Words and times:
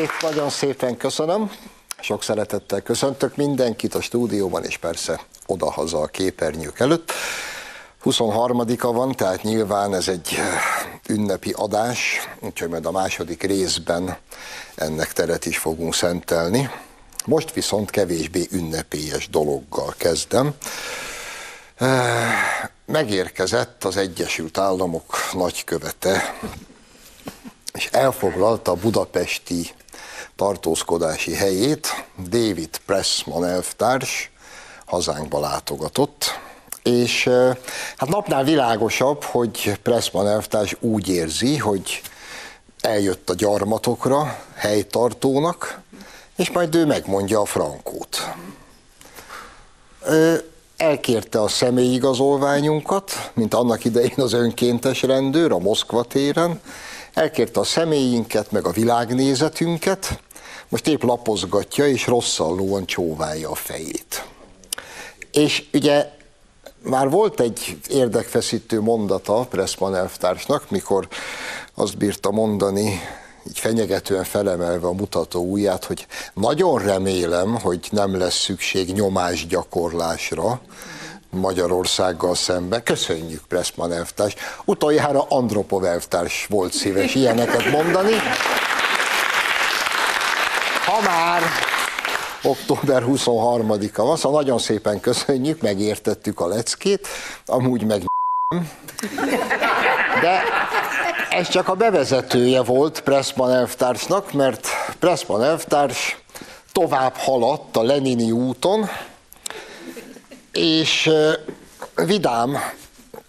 Estét, 0.00 0.30
nagyon 0.30 0.50
szépen 0.50 0.96
köszönöm. 0.96 1.50
Sok 2.00 2.22
szeretettel 2.22 2.80
köszöntök 2.80 3.36
mindenkit 3.36 3.94
a 3.94 4.00
stúdióban, 4.00 4.64
és 4.64 4.76
persze 4.76 5.20
odahaza 5.46 6.00
a 6.00 6.06
képernyők 6.06 6.80
előtt. 6.80 7.12
23-a 8.04 8.92
van, 8.92 9.12
tehát 9.12 9.42
nyilván 9.42 9.94
ez 9.94 10.08
egy 10.08 10.38
ünnepi 11.08 11.52
adás, 11.56 12.28
úgyhogy 12.40 12.68
majd 12.68 12.86
a 12.86 12.90
második 12.90 13.42
részben 13.42 14.16
ennek 14.74 15.12
teret 15.12 15.46
is 15.46 15.58
fogunk 15.58 15.94
szentelni. 15.94 16.70
Most 17.24 17.52
viszont 17.52 17.90
kevésbé 17.90 18.46
ünnepélyes 18.50 19.28
dologgal 19.28 19.94
kezdem. 19.96 20.54
Megérkezett 22.86 23.84
az 23.84 23.96
Egyesült 23.96 24.58
Államok 24.58 25.16
nagykövete, 25.32 26.34
és 27.72 27.86
elfoglalta 27.86 28.70
a 28.70 28.74
budapesti 28.74 29.70
tartózkodási 30.36 31.34
helyét. 31.34 32.04
David 32.28 32.78
Pressman 32.86 33.44
elvtárs 33.44 34.30
hazánkba 34.86 35.40
látogatott, 35.40 36.24
és 36.82 37.28
hát 37.96 38.08
napnál 38.08 38.44
világosabb, 38.44 39.22
hogy 39.22 39.78
Pressman 39.82 40.28
elvtárs 40.28 40.76
úgy 40.80 41.08
érzi, 41.08 41.56
hogy 41.56 42.02
eljött 42.80 43.30
a 43.30 43.34
gyarmatokra 43.34 44.44
helytartónak, 44.54 45.80
és 46.36 46.50
majd 46.50 46.74
ő 46.74 46.86
megmondja 46.86 47.40
a 47.40 47.44
frankót. 47.44 48.30
Elkérte 50.76 51.42
a 51.42 51.48
személyigazolványunkat, 51.48 53.30
mint 53.34 53.54
annak 53.54 53.84
idején 53.84 54.14
az 54.16 54.32
önkéntes 54.32 55.02
rendőr 55.02 55.52
a 55.52 55.58
Moszkva 55.58 56.02
téren, 56.02 56.60
elkérte 57.14 57.60
a 57.60 57.64
személyinket, 57.64 58.50
meg 58.50 58.66
a 58.66 58.70
világnézetünket, 58.70 60.20
most 60.68 60.86
épp 60.86 61.02
lapozgatja, 61.02 61.86
és 61.86 62.06
rosszallóan 62.06 62.86
csóválja 62.86 63.50
a 63.50 63.54
fejét. 63.54 64.24
És 65.32 65.64
ugye 65.72 66.10
már 66.82 67.10
volt 67.10 67.40
egy 67.40 67.78
érdekfeszítő 67.88 68.80
mondata 68.80 69.46
Pressman 69.50 69.94
elvtársnak, 69.94 70.70
mikor 70.70 71.08
azt 71.74 71.96
bírta 71.96 72.30
mondani, 72.30 73.00
így 73.48 73.58
fenyegetően 73.58 74.24
felemelve 74.24 74.86
a 74.86 74.92
mutató 74.92 75.50
ujját, 75.50 75.84
hogy 75.84 76.06
nagyon 76.34 76.82
remélem, 76.82 77.60
hogy 77.60 77.88
nem 77.90 78.18
lesz 78.18 78.38
szükség 78.38 78.92
nyomásgyakorlásra 78.92 80.60
Magyarországgal 81.30 82.34
szemben. 82.34 82.82
Köszönjük, 82.82 83.42
Pressman 83.48 83.92
elvtárs. 83.92 84.34
Utoljára 84.64 85.26
Andropov 85.28 85.84
elvtárs 85.84 86.46
volt 86.50 86.72
szíves 86.72 87.14
ilyeneket 87.14 87.70
mondani. 87.70 88.14
Ha 90.84 91.00
már 91.00 91.42
október 92.42 93.02
23-a 93.06 94.02
van, 94.02 94.16
szóval 94.16 94.40
nagyon 94.40 94.58
szépen 94.58 95.00
köszönjük, 95.00 95.60
megértettük 95.60 96.40
a 96.40 96.46
leckét, 96.46 97.08
amúgy 97.46 97.84
meg 97.84 98.02
de 100.20 100.42
ez 101.30 101.48
csak 101.48 101.68
a 101.68 101.74
bevezetője 101.74 102.62
volt 102.62 103.00
Pressman 103.00 103.50
elvtársnak, 103.50 104.32
mert 104.32 104.68
Pressman 104.98 105.44
elvtárs 105.44 106.18
tovább 106.72 107.14
haladt 107.16 107.76
a 107.76 107.82
Lenini 107.82 108.30
úton, 108.30 108.88
és 110.52 111.10
vidám, 111.94 112.56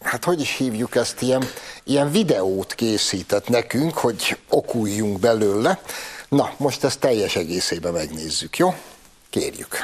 hát 0.01 0.23
hogy 0.23 0.41
is 0.41 0.55
hívjuk 0.55 0.95
ezt, 0.95 1.21
ilyen, 1.21 1.43
ilyen 1.83 2.11
videót 2.11 2.75
készített 2.75 3.47
nekünk, 3.47 3.97
hogy 3.97 4.37
okuljunk 4.49 5.19
belőle. 5.19 5.81
Na, 6.29 6.53
most 6.57 6.83
ezt 6.83 6.99
teljes 6.99 7.35
egészében 7.35 7.93
megnézzük, 7.93 8.57
jó? 8.57 8.75
Kérjük. 9.29 9.79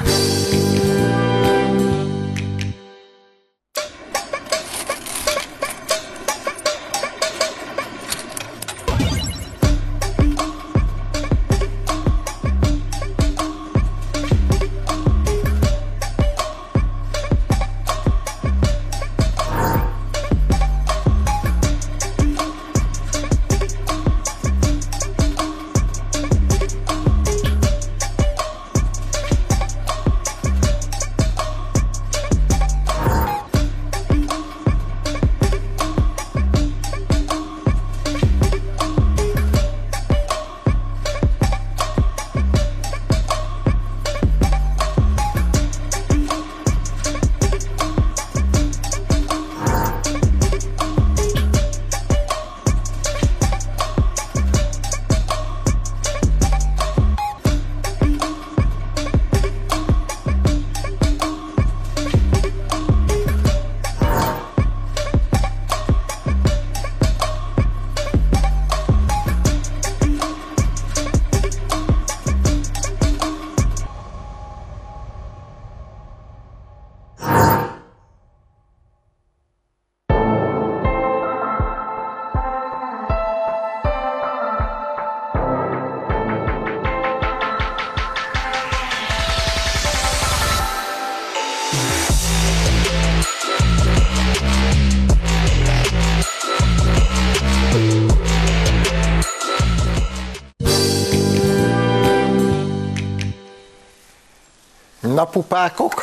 Pupákok? 105.24 106.02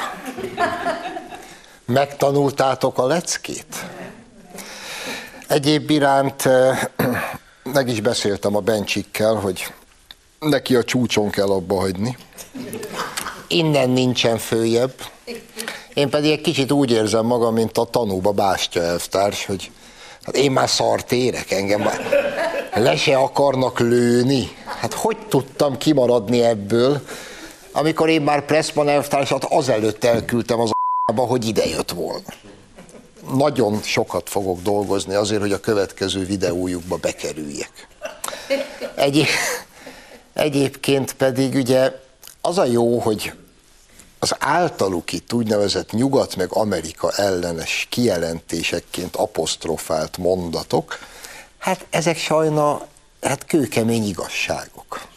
Megtanultátok 1.85 2.97
a 2.97 3.05
leckét? 3.05 3.85
Egyéb 5.47 5.89
iránt 5.89 6.43
meg 7.73 7.87
is 7.87 8.01
beszéltem 8.01 8.55
a 8.55 8.59
Bencsikkel, 8.59 9.33
hogy 9.33 9.73
neki 10.39 10.75
a 10.75 10.83
csúcson 10.83 11.29
kell 11.29 11.49
abba 11.49 11.79
hagyni. 11.79 12.17
Innen 13.47 13.89
nincsen 13.89 14.37
följebb. 14.37 14.93
Én 15.93 16.09
pedig 16.09 16.31
egy 16.31 16.41
kicsit 16.41 16.71
úgy 16.71 16.91
érzem 16.91 17.25
magam, 17.25 17.53
mint 17.53 17.77
a 17.77 17.83
tanúba 17.85 18.31
Bástya 18.31 18.81
elvtárs, 18.81 19.45
hogy 19.45 19.71
hát 20.23 20.35
én 20.35 20.51
már 20.51 20.69
szart 20.69 21.11
érek, 21.11 21.51
engem 21.51 21.81
már 21.81 22.01
le 22.73 22.95
se 22.95 23.17
akarnak 23.17 23.79
lőni. 23.79 24.55
Hát 24.65 24.93
hogy 24.93 25.17
tudtam 25.17 25.77
kimaradni 25.77 26.41
ebből? 26.41 27.01
Amikor 27.75 28.09
én 28.09 28.21
már 28.21 28.45
Pressman 28.45 28.89
elvtársat 28.89 29.43
azelőtt 29.43 30.03
elküldtem 30.03 30.59
az 30.59 30.71
a***ba, 31.03 31.25
hogy 31.25 31.47
ide 31.47 31.65
jött 31.65 31.91
volna. 31.91 32.27
Nagyon 33.33 33.81
sokat 33.81 34.29
fogok 34.29 34.61
dolgozni 34.61 35.13
azért, 35.13 35.41
hogy 35.41 35.51
a 35.51 35.59
következő 35.59 36.25
videójukba 36.25 36.95
bekerüljek. 36.95 37.87
Egy, 38.95 39.25
egyébként 40.33 41.13
pedig 41.13 41.53
ugye 41.53 41.91
az 42.41 42.57
a 42.57 42.65
jó, 42.65 42.99
hogy 42.99 43.33
az 44.19 44.35
általuk 44.39 45.13
itt 45.13 45.33
úgynevezett 45.33 45.91
nyugat 45.91 46.35
meg 46.35 46.47
Amerika 46.51 47.11
ellenes 47.11 47.87
kijelentésekként 47.89 49.15
apostrofált 49.15 50.17
mondatok, 50.17 50.99
hát 51.57 51.85
ezek 51.89 52.17
sajna 52.17 52.87
hát 53.21 53.45
kőkemény 53.45 54.07
igazságok 54.07 55.13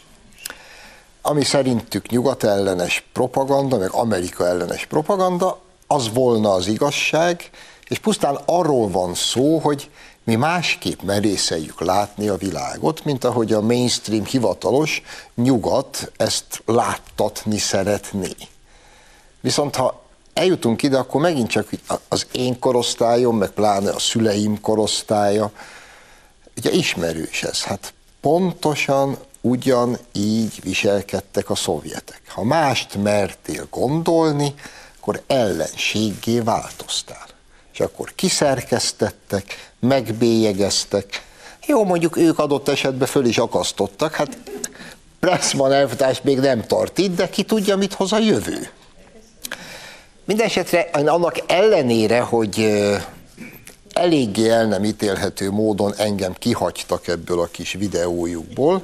ami 1.29 1.45
szerintük 1.45 2.09
nyugat 2.09 2.45
ellenes 2.45 3.05
propaganda, 3.13 3.79
meg 3.79 3.91
Amerika 3.93 4.47
ellenes 4.47 4.87
propaganda, 4.87 5.61
az 5.87 6.13
volna 6.13 6.53
az 6.53 6.67
igazság, 6.67 7.51
és 7.89 7.99
pusztán 7.99 8.39
arról 8.45 8.91
van 8.91 9.15
szó, 9.15 9.59
hogy 9.59 9.91
mi 10.25 10.35
másképp 10.35 11.03
merészeljük 11.03 11.81
látni 11.81 12.29
a 12.29 12.37
világot, 12.37 13.05
mint 13.05 13.25
ahogy 13.25 13.53
a 13.53 13.61
mainstream 13.61 14.25
hivatalos 14.25 15.03
nyugat 15.35 16.13
ezt 16.17 16.63
láttatni 16.67 17.59
szeretné. 17.59 18.35
Viszont 19.41 19.77
ha 19.77 20.03
eljutunk 20.33 20.83
ide, 20.83 20.99
akkor 20.99 21.21
megint 21.21 21.49
csak 21.49 21.69
az 22.09 22.27
én 22.33 22.59
korosztályom, 22.59 23.37
meg 23.37 23.51
pláne 23.51 23.91
a 23.91 23.99
szüleim 23.99 24.61
korosztálya, 24.61 25.51
ugye 26.57 26.71
ismerős 26.71 27.43
ez. 27.43 27.63
Hát 27.63 27.93
pontosan 28.21 29.19
ugyan 29.49 29.99
így 30.13 30.61
viselkedtek 30.63 31.51
a 31.51 31.55
szovjetek. 31.55 32.23
Ha 32.27 32.45
mást 32.45 32.95
mertél 33.03 33.67
gondolni, 33.71 34.55
akkor 35.01 35.23
ellenséggé 35.27 36.41
változtál. 36.41 37.27
És 37.73 37.81
akkor 37.81 38.13
kiszerkesztettek, 38.15 39.73
megbélyegeztek. 39.81 41.27
Jó, 41.67 41.85
mondjuk 41.85 42.17
ők 42.17 42.39
adott 42.39 42.69
esetben 42.69 43.09
föl 43.09 43.25
is 43.25 43.39
akasztottak, 43.39 44.15
hát 44.15 44.39
Pressman 45.21 45.73
elvtárs 45.73 46.21
még 46.23 46.39
nem 46.39 46.67
tart 46.67 46.99
itt, 46.99 47.17
de 47.17 47.29
ki 47.29 47.43
tudja, 47.43 47.77
mit 47.77 47.95
hoz 47.95 48.13
a 48.13 48.19
jövő. 48.19 48.71
Mindenesetre 50.25 50.81
annak 50.93 51.41
ellenére, 51.47 52.21
hogy 52.21 52.85
eléggé 53.93 54.49
el 54.49 54.67
nem 54.67 54.85
ítélhető 54.85 55.51
módon 55.51 55.95
engem 55.97 56.33
kihagytak 56.33 57.09
ebből 57.09 57.41
a 57.41 57.47
kis 57.47 57.73
videójukból, 57.73 58.83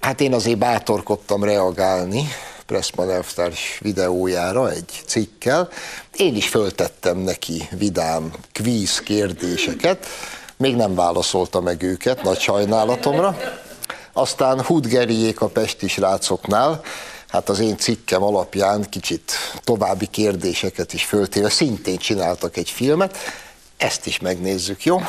hát 0.00 0.20
én 0.20 0.34
azért 0.34 0.58
bátorkodtam 0.58 1.44
reagálni 1.44 2.28
Pressman 2.66 3.10
elvtárs 3.10 3.78
videójára 3.80 4.70
egy 4.70 5.02
cikkel. 5.06 5.68
Én 6.16 6.36
is 6.36 6.48
föltettem 6.48 7.18
neki 7.18 7.68
vidám 7.70 8.32
kvíz 8.52 9.00
kérdéseket, 9.00 10.06
még 10.56 10.76
nem 10.76 10.94
válaszolta 10.94 11.60
meg 11.60 11.82
őket, 11.82 12.22
nagy 12.22 12.40
sajnálatomra. 12.40 13.36
Aztán 14.12 14.64
Hudgeriék 14.64 15.40
a 15.40 15.48
Pesti 15.48 15.88
srácoknál 15.88 16.80
hát 17.28 17.48
az 17.48 17.58
én 17.58 17.76
cikkem 17.76 18.22
alapján 18.22 18.88
kicsit 18.88 19.32
további 19.64 20.06
kérdéseket 20.06 20.92
is 20.92 21.04
föltéve, 21.04 21.48
szintén 21.48 21.98
csináltak 21.98 22.56
egy 22.56 22.70
filmet, 22.70 23.16
ezt 23.76 24.06
is 24.06 24.18
megnézzük, 24.18 24.84
jó? 24.84 25.00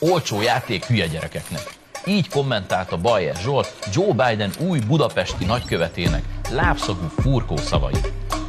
Olcsó 0.00 0.42
játék 0.42 0.84
hülye 0.84 1.06
gyerekeknek. 1.06 1.62
Így 2.06 2.28
kommentálta 2.28 2.96
Bayer 2.96 3.36
Zsolt 3.36 3.74
Joe 3.92 4.12
Biden 4.12 4.50
új 4.68 4.78
budapesti 4.78 5.44
nagykövetének 5.44 6.24
lábszagú 6.50 7.06
furkó 7.18 7.56
szavai. 7.56 7.94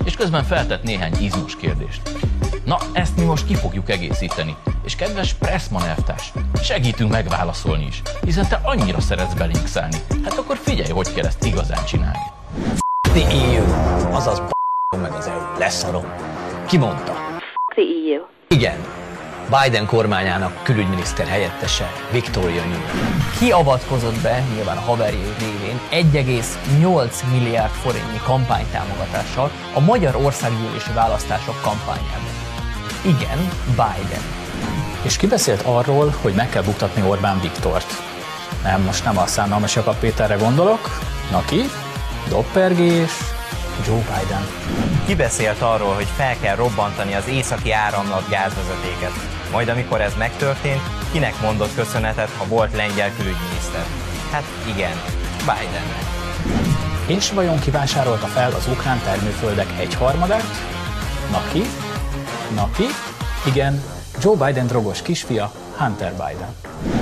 És 0.05 0.15
közben 0.15 0.43
feltett 0.43 0.83
néhány 0.83 1.13
izmus 1.19 1.55
kérdést. 1.55 2.01
Na, 2.65 2.77
ezt 2.93 3.17
mi 3.17 3.23
most 3.23 3.45
ki 3.45 3.55
fogjuk 3.55 3.89
egészíteni. 3.89 4.55
És 4.85 4.95
kedves 4.95 5.33
Pressman 5.33 5.85
elvtárs, 5.85 6.33
segítünk 6.63 7.11
megválaszolni 7.11 7.85
is, 7.85 8.01
hiszen 8.23 8.47
te 8.47 8.59
annyira 8.63 8.99
szeretsz 8.99 9.33
belénk 9.33 9.67
szállni. 9.67 9.97
Hát 10.23 10.37
akkor 10.37 10.57
figyelj, 10.57 10.91
hogy 10.91 11.13
kell 11.13 11.25
ezt 11.25 11.45
igazán 11.45 11.85
csinálni. 11.85 12.31
The 13.01 13.27
EU, 13.27 13.65
azaz 14.13 14.41
meg 15.01 15.11
az 15.11 15.27
EU, 15.27 15.57
leszarom. 15.57 16.05
Ki 16.67 16.77
mondta? 16.77 17.13
The 17.75 17.83
EU. 18.13 18.23
Igen, 18.47 19.04
Biden 19.49 19.85
kormányának 19.85 20.63
külügyminiszter 20.63 21.27
helyettese 21.27 21.91
Victoria 22.11 22.63
Nuland. 22.63 23.37
Ki 23.37 23.51
avatkozott 23.51 24.21
be, 24.21 24.43
nyilván 24.53 24.77
a 24.77 24.81
haverjai 24.81 25.33
révén, 25.39 25.79
1,8 25.91 27.11
milliárd 27.31 27.71
forintnyi 27.71 28.19
kampánytámogatással 28.23 29.51
a 29.73 29.79
magyar 29.79 30.15
országgyűlési 30.15 30.91
választások 30.93 31.61
kampányában? 31.61 32.33
Igen, 33.01 33.49
Biden. 33.69 34.23
És 35.01 35.17
ki 35.17 35.27
beszélt 35.27 35.61
arról, 35.61 36.13
hogy 36.21 36.33
meg 36.33 36.49
kell 36.49 36.63
buktatni 36.63 37.01
Orbán 37.01 37.41
Viktort? 37.41 37.93
Nem, 38.63 38.81
most 38.81 39.03
nem 39.03 39.17
a 39.17 39.25
szánalmas 39.25 39.75
Jakab 39.75 39.95
Péterre 39.95 40.35
gondolok. 40.35 40.99
Naki, 41.31 41.61
Doppergés, 42.29 43.11
Joe 43.85 43.97
Biden. 43.97 44.47
Ki 45.05 45.15
beszélt 45.15 45.61
arról, 45.61 45.93
hogy 45.93 46.07
fel 46.15 46.35
kell 46.41 46.55
robbantani 46.55 47.13
az 47.13 47.27
északi 47.27 47.71
áramlat 47.71 48.29
gázvezetéket? 48.29 49.34
Majd 49.55 49.69
amikor 49.69 50.01
ez 50.01 50.15
megtörtént, 50.17 50.81
kinek 51.11 51.41
mondott 51.41 51.75
köszönetet, 51.75 52.29
ha 52.37 52.45
volt 52.45 52.75
lengyel 52.75 53.09
külügyminiszter? 53.17 53.85
Hát 54.31 54.43
igen, 54.67 55.01
Bidennek. 55.37 56.03
És 57.05 57.31
vajon 57.31 57.59
kivásárolta 57.59 58.25
fel 58.25 58.51
az 58.51 58.67
ukrán 58.67 58.99
termőföldek 58.99 59.67
egyharmadát? 59.79 60.43
Naki? 61.31 61.61
Naki? 62.55 62.83
Igen, 63.45 63.83
Joe 64.21 64.45
Biden 64.45 64.67
drogos 64.67 65.01
kisfia, 65.01 65.51
Hunter 65.77 66.11
Biden. 66.11 66.55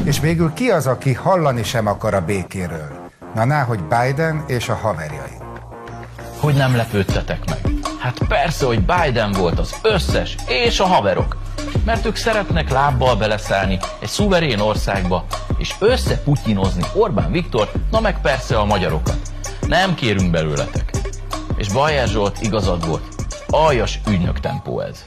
És 0.04 0.20
végül 0.20 0.54
ki 0.54 0.70
az, 0.70 0.88
aki 0.88 1.14
hallani 1.14 1.64
sem 1.64 1.88
akar 1.88 2.14
a 2.14 2.26
békéről? 2.26 3.10
Na, 3.36 3.46
ná, 3.46 3.64
hogy 3.64 3.80
Biden 3.80 4.44
és 4.48 4.70
a 4.70 4.76
haverjai. 4.76 5.38
Hogy 6.40 6.56
nem 6.56 6.76
lepődtetek 6.76 7.50
meg? 7.50 7.74
Hát 8.00 8.18
persze, 8.28 8.66
hogy 8.66 8.86
Biden 8.86 9.32
volt 9.32 9.60
az 9.60 9.76
összes, 9.82 10.36
és 10.48 10.80
a 10.80 10.86
haverok. 10.86 11.43
Mert 11.86 12.06
ők 12.06 12.16
szeretnek 12.16 12.70
lábbal 12.70 13.16
beleszállni 13.16 13.80
egy 14.00 14.08
szuverén 14.08 14.60
országba, 14.60 15.26
és 15.58 15.74
összeputyinozni 15.80 16.84
Orbán 16.94 17.32
Viktor, 17.32 17.72
na 17.92 18.00
meg 18.00 18.22
persze 18.22 18.60
a 18.60 18.66
magyarokat. 18.66 19.18
Nem 19.68 19.96
kérünk 19.96 20.32
belőletek. 20.32 20.92
És 21.58 21.68
Bajer 21.68 22.08
Zsolt 22.08 22.42
igazad 22.42 22.88
volt. 22.88 23.04
Aljas 23.48 24.00
ügynök 24.08 24.40
tempó 24.40 24.80
ez. 24.80 25.06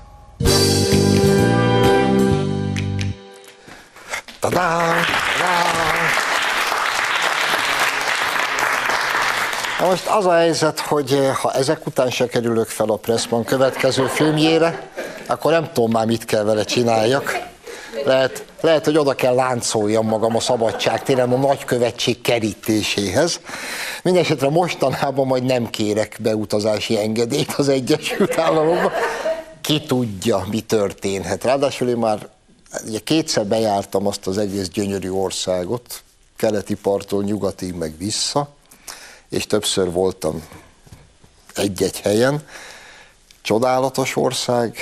Tadá! 4.41 4.95
Na 9.81 9.87
most 9.87 10.07
az 10.07 10.27
a 10.27 10.33
helyzet, 10.33 10.81
hogy 10.81 11.13
eh, 11.13 11.35
ha 11.35 11.53
ezek 11.53 11.87
után 11.87 12.11
se 12.11 12.27
kerülök 12.27 12.69
fel 12.69 12.89
a 12.89 12.97
Pressman 12.97 13.45
következő 13.45 14.07
filmjére, 14.07 14.91
akkor 15.27 15.53
nem 15.53 15.71
tudom 15.73 15.91
már 15.91 16.07
mit 16.07 16.25
kell 16.25 16.43
vele 16.43 16.65
csináljak. 16.65 17.39
Lehet, 18.05 18.45
lehet, 18.61 18.85
hogy 18.85 18.99
oda 18.99 19.15
kell 19.15 19.35
láncoljam 19.35 20.07
magam 20.07 20.37
a 20.37 20.41
szabadságtéren 20.41 21.33
a 21.33 21.37
nagykövetség 21.37 22.21
kerítéséhez. 22.21 23.41
Mindenesetre 24.03 24.49
mostanában 24.49 25.27
majd 25.27 25.45
nem 25.45 25.71
kérek 25.71 26.19
beutazási 26.21 26.99
engedélyt 26.99 27.53
az 27.53 27.69
Egyesült 27.69 28.39
Államokba. 28.39 28.93
Ki 29.61 29.81
tudja, 29.81 30.47
mi 30.51 30.61
történhet. 30.61 31.45
Ráadásul 31.45 31.89
én 31.89 31.97
már 31.97 32.29
ugye 32.87 32.99
kétszer 32.99 33.47
bejártam 33.47 34.07
azt 34.07 34.27
az 34.27 34.39
egész 34.39 34.69
gyönyörű 34.69 35.11
országot, 35.11 36.03
keleti 36.37 36.75
parttól 36.75 37.23
nyugatig 37.23 37.75
meg 37.75 37.95
vissza, 37.99 38.56
és 39.29 39.47
többször 39.47 39.91
voltam 39.91 40.49
egy-egy 41.55 42.01
helyen. 42.01 42.47
Csodálatos 43.43 44.17
ország, 44.17 44.77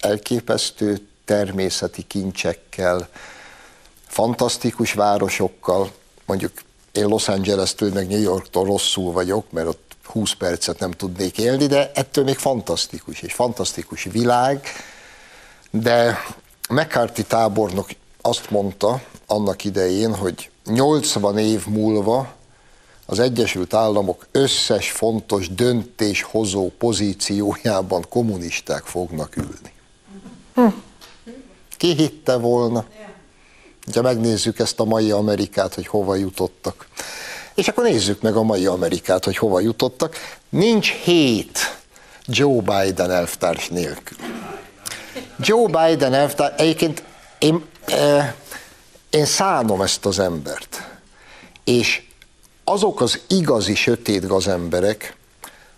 elképesztő 0.00 1.06
természeti 1.24 2.02
kincsekkel, 2.02 3.08
fantasztikus 4.06 4.92
városokkal, 4.92 5.92
mondjuk 6.26 6.52
én 6.92 7.06
Los 7.06 7.28
Angeles-től 7.28 7.92
meg 7.92 8.08
New 8.08 8.20
Yorktól 8.20 8.64
rosszul 8.64 9.12
vagyok, 9.12 9.50
mert 9.50 9.66
ott 9.66 9.96
20 10.04 10.32
percet 10.32 10.78
nem 10.78 10.90
tudnék 10.90 11.38
élni, 11.38 11.66
de 11.66 11.90
ettől 11.94 12.24
még 12.24 12.36
fantasztikus, 12.36 13.22
és 13.22 13.32
fantasztikus 13.32 14.04
világ, 14.04 14.66
de 15.70 16.18
McCarthy 16.68 17.22
tábornok 17.22 17.88
azt 18.20 18.50
mondta 18.50 19.02
annak 19.26 19.64
idején, 19.64 20.14
hogy 20.14 20.50
80 20.64 21.38
év 21.38 21.66
múlva 21.66 22.34
az 23.12 23.18
Egyesült 23.18 23.74
Államok 23.74 24.26
összes 24.30 24.90
fontos 24.90 25.48
döntéshozó 25.48 26.70
pozíciójában 26.78 28.04
kommunisták 28.08 28.84
fognak 28.84 29.36
ülni. 29.36 29.72
Hm. 30.54 30.66
Ki 31.76 31.94
hitte 31.94 32.36
volna? 32.36 32.84
Ugye 33.86 34.00
megnézzük 34.00 34.58
ezt 34.58 34.80
a 34.80 34.84
mai 34.84 35.10
Amerikát, 35.10 35.74
hogy 35.74 35.86
hova 35.86 36.14
jutottak. 36.14 36.86
És 37.54 37.68
akkor 37.68 37.84
nézzük 37.84 38.22
meg 38.22 38.36
a 38.36 38.42
mai 38.42 38.66
Amerikát, 38.66 39.24
hogy 39.24 39.36
hova 39.36 39.60
jutottak. 39.60 40.16
Nincs 40.48 40.90
hét 40.90 41.58
Joe 42.26 42.60
Biden 42.60 43.10
elvtárs 43.10 43.68
nélkül. 43.68 44.18
Joe 45.38 45.66
Biden 45.66 46.14
elvtárs, 46.14 46.52
egyébként 46.56 47.02
én, 47.38 47.64
eh, 47.86 48.34
én 49.10 49.24
szánom 49.24 49.82
ezt 49.82 50.06
az 50.06 50.18
embert. 50.18 50.88
És 51.64 52.02
azok 52.72 53.00
az 53.00 53.20
igazi 53.28 53.74
sötét 53.74 54.26
gazemberek, 54.26 55.16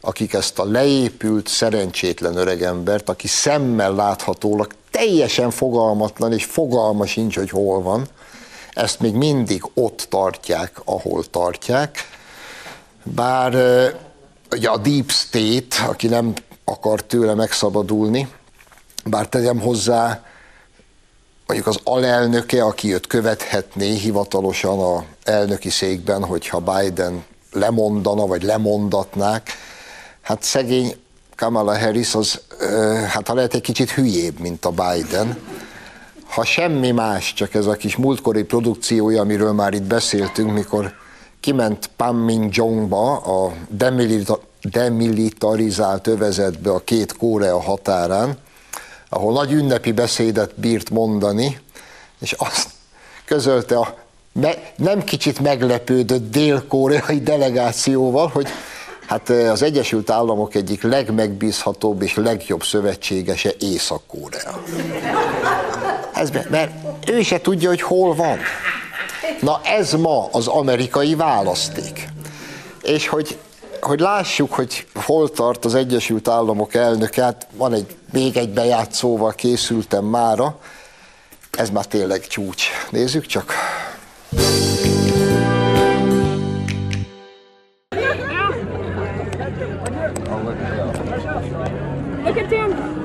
akik 0.00 0.32
ezt 0.32 0.58
a 0.58 0.64
leépült, 0.64 1.46
szerencsétlen 1.48 2.36
öregembert, 2.36 3.08
aki 3.08 3.26
szemmel 3.26 3.94
láthatólag 3.94 4.72
teljesen 4.90 5.50
fogalmatlan, 5.50 6.32
és 6.32 6.44
fogalma 6.44 7.06
sincs, 7.06 7.36
hogy 7.36 7.50
hol 7.50 7.82
van, 7.82 8.06
ezt 8.72 9.00
még 9.00 9.14
mindig 9.14 9.62
ott 9.74 10.06
tartják, 10.10 10.80
ahol 10.84 11.24
tartják. 11.24 12.08
Bár 13.02 13.54
ugye 14.50 14.68
a 14.68 14.78
Deep 14.78 15.10
State, 15.10 15.84
aki 15.88 16.06
nem 16.06 16.32
akar 16.64 17.02
tőle 17.02 17.34
megszabadulni, 17.34 18.28
bár 19.04 19.28
tegyem 19.28 19.60
hozzá, 19.60 20.24
mondjuk 21.46 21.68
az 21.68 21.78
alelnöke, 21.84 22.64
aki 22.64 22.92
őt 22.92 23.06
követhetné 23.06 23.94
hivatalosan 23.94 24.78
a 24.78 25.04
elnöki 25.22 25.70
székben, 25.70 26.24
hogyha 26.24 26.60
Biden 26.60 27.24
lemondana, 27.52 28.26
vagy 28.26 28.42
lemondatnák, 28.42 29.50
hát 30.20 30.42
szegény 30.42 30.94
Kamala 31.36 31.78
Harris 31.78 32.14
az, 32.14 32.40
hát 33.08 33.28
ha 33.28 33.34
lehet 33.34 33.54
egy 33.54 33.60
kicsit 33.60 33.90
hülyébb, 33.90 34.38
mint 34.38 34.64
a 34.64 34.70
Biden. 34.70 35.38
Ha 36.26 36.44
semmi 36.44 36.90
más, 36.90 37.32
csak 37.32 37.54
ez 37.54 37.66
a 37.66 37.72
kis 37.72 37.96
múltkori 37.96 38.42
produkciója, 38.42 39.20
amiről 39.20 39.52
már 39.52 39.72
itt 39.72 39.82
beszéltünk, 39.82 40.52
mikor 40.52 40.92
kiment 41.40 41.90
Panmunjomba, 41.96 43.16
a 43.16 43.52
demilitarizált 44.62 46.06
övezetbe 46.06 46.70
a 46.70 46.84
két 46.84 47.16
Korea 47.16 47.60
határán, 47.60 48.38
ahol 49.08 49.32
nagy 49.32 49.52
ünnepi 49.52 49.92
beszédet 49.92 50.60
bírt 50.60 50.90
mondani, 50.90 51.60
és 52.20 52.32
azt 52.32 52.68
közölte 53.24 53.78
a 53.78 54.02
nem 54.76 55.04
kicsit 55.04 55.40
meglepődött 55.40 56.30
dél-koreai 56.30 57.20
delegációval, 57.20 58.28
hogy 58.28 58.48
hát 59.06 59.28
az 59.28 59.62
Egyesült 59.62 60.10
Államok 60.10 60.54
egyik 60.54 60.82
legmegbízhatóbb 60.82 62.02
és 62.02 62.14
legjobb 62.14 62.62
szövetségese 62.62 63.52
Észak-Korea. 63.58 64.62
Ez, 66.14 66.30
mert 66.50 66.70
ő 67.08 67.22
se 67.22 67.40
tudja, 67.40 67.68
hogy 67.68 67.82
hol 67.82 68.14
van. 68.14 68.38
Na 69.40 69.60
ez 69.64 69.92
ma 69.92 70.28
az 70.32 70.46
amerikai 70.46 71.14
választék. 71.14 72.08
És 72.82 73.08
hogy, 73.08 73.38
hogy 73.84 74.00
lássuk, 74.00 74.52
hogy 74.52 74.86
hol 74.94 75.30
tart 75.30 75.64
az 75.64 75.74
Egyesült 75.74 76.28
Államok 76.28 76.74
elnöke, 76.74 77.22
hát 77.22 77.46
van 77.52 77.72
egy, 77.72 77.96
még 78.12 78.36
egy 78.36 78.50
bejátszóval 78.50 79.32
készültem 79.32 80.04
mára, 80.04 80.58
ez 81.50 81.70
már 81.70 81.86
tényleg 81.86 82.26
csúcs. 82.26 82.66
Nézzük 82.90 83.26
csak. 83.26 83.52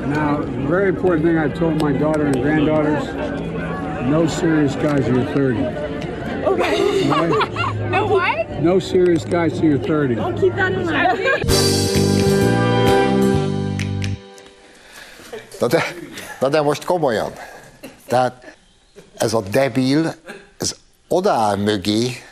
Now, 0.05 0.41
very 0.67 0.87
important 0.87 1.23
thing 1.23 1.37
I 1.37 1.49
told 1.59 1.81
my 1.83 1.91
daughter 1.91 2.25
and 2.25 2.41
granddaughters, 2.41 3.03
no 4.09 4.27
serious 4.27 4.75
guys 4.75 5.05
till 5.05 5.17
you're 5.17 5.33
30. 5.33 5.89
Okay. 6.45 7.68
No 8.09 8.15
what? 8.15 8.61
No 8.61 8.79
serious 8.79 9.25
guys 9.25 9.53
till 9.53 9.69
you're 9.69 9.77
30. 9.77 10.19
I'll 10.19 10.33
keep 10.33 10.55
that 10.55 10.71
in 10.71 10.85
mind. 10.85 11.43
Na 15.61 15.67
de, 15.67 15.83
na 16.39 16.49
de 16.49 16.61
most 16.61 16.83
komolyan. 16.83 17.31
Tehát 18.07 18.55
ez 19.17 19.33
a 19.33 19.41
debil, 19.41 20.15
ez 20.57 20.75
odaáll 21.07 21.55
mögé, 21.55 22.23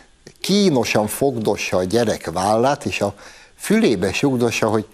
kínosan 0.42 1.08
fogdossa 1.08 1.78
a 1.78 1.84
gyerek 1.84 2.32
vállát, 2.32 2.86
és 2.86 3.02
a 3.02 3.14
fülébe 3.56 4.14
sugdossa, 4.14 4.68
hogy 4.68 4.86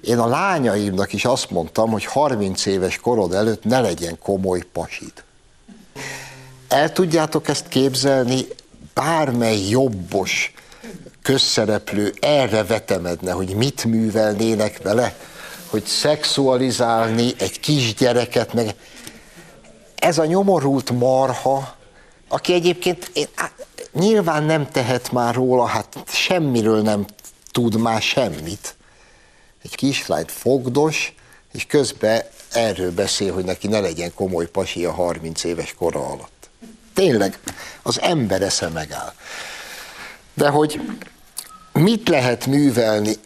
én 0.00 0.18
a 0.18 0.26
lányaimnak 0.26 1.12
is 1.12 1.24
azt 1.24 1.50
mondtam, 1.50 1.90
hogy 1.90 2.04
30 2.04 2.66
éves 2.66 2.98
korod 2.98 3.34
előtt 3.34 3.64
ne 3.64 3.80
legyen 3.80 4.18
komoly 4.18 4.62
pasid. 4.72 5.12
El 6.68 6.92
tudjátok 6.92 7.48
ezt 7.48 7.68
képzelni, 7.68 8.46
bármely 8.94 9.68
jobbos 9.68 10.52
közszereplő 11.22 12.14
erre 12.20 12.64
vetemedne, 12.64 13.32
hogy 13.32 13.54
mit 13.54 13.84
művelnének 13.84 14.82
vele, 14.82 15.16
hogy 15.66 15.84
szexualizálni 15.84 17.32
egy 17.38 17.60
kisgyereket, 17.60 18.52
meg 18.52 18.74
ez 19.94 20.18
a 20.18 20.24
nyomorult 20.24 20.90
marha, 20.90 21.76
aki 22.28 22.52
egyébként 22.52 23.10
én, 23.12 23.26
nyilván 23.92 24.42
nem 24.42 24.68
tehet 24.68 25.12
már 25.12 25.34
róla, 25.34 25.64
hát 25.64 25.96
semmiről 26.06 26.82
nem 26.82 27.04
tud 27.50 27.80
már 27.80 28.02
semmit. 28.02 28.74
Egy 29.62 29.74
kislányt 29.74 30.32
fogdos, 30.32 31.14
és 31.52 31.66
közben 31.66 32.22
erről 32.52 32.92
beszél, 32.92 33.32
hogy 33.32 33.44
neki 33.44 33.66
ne 33.66 33.80
legyen 33.80 34.14
komoly 34.14 34.46
pasi 34.46 34.84
a 34.84 34.92
30 34.92 35.44
éves 35.44 35.74
kora 35.78 36.06
alatt. 36.06 36.31
Tényleg, 36.94 37.38
az 37.82 38.00
ember 38.00 38.42
esze 38.42 38.68
megáll. 38.68 39.12
De 40.34 40.48
hogy 40.48 40.80
mit 41.72 42.08
lehet 42.08 42.46
művelni 42.46 43.16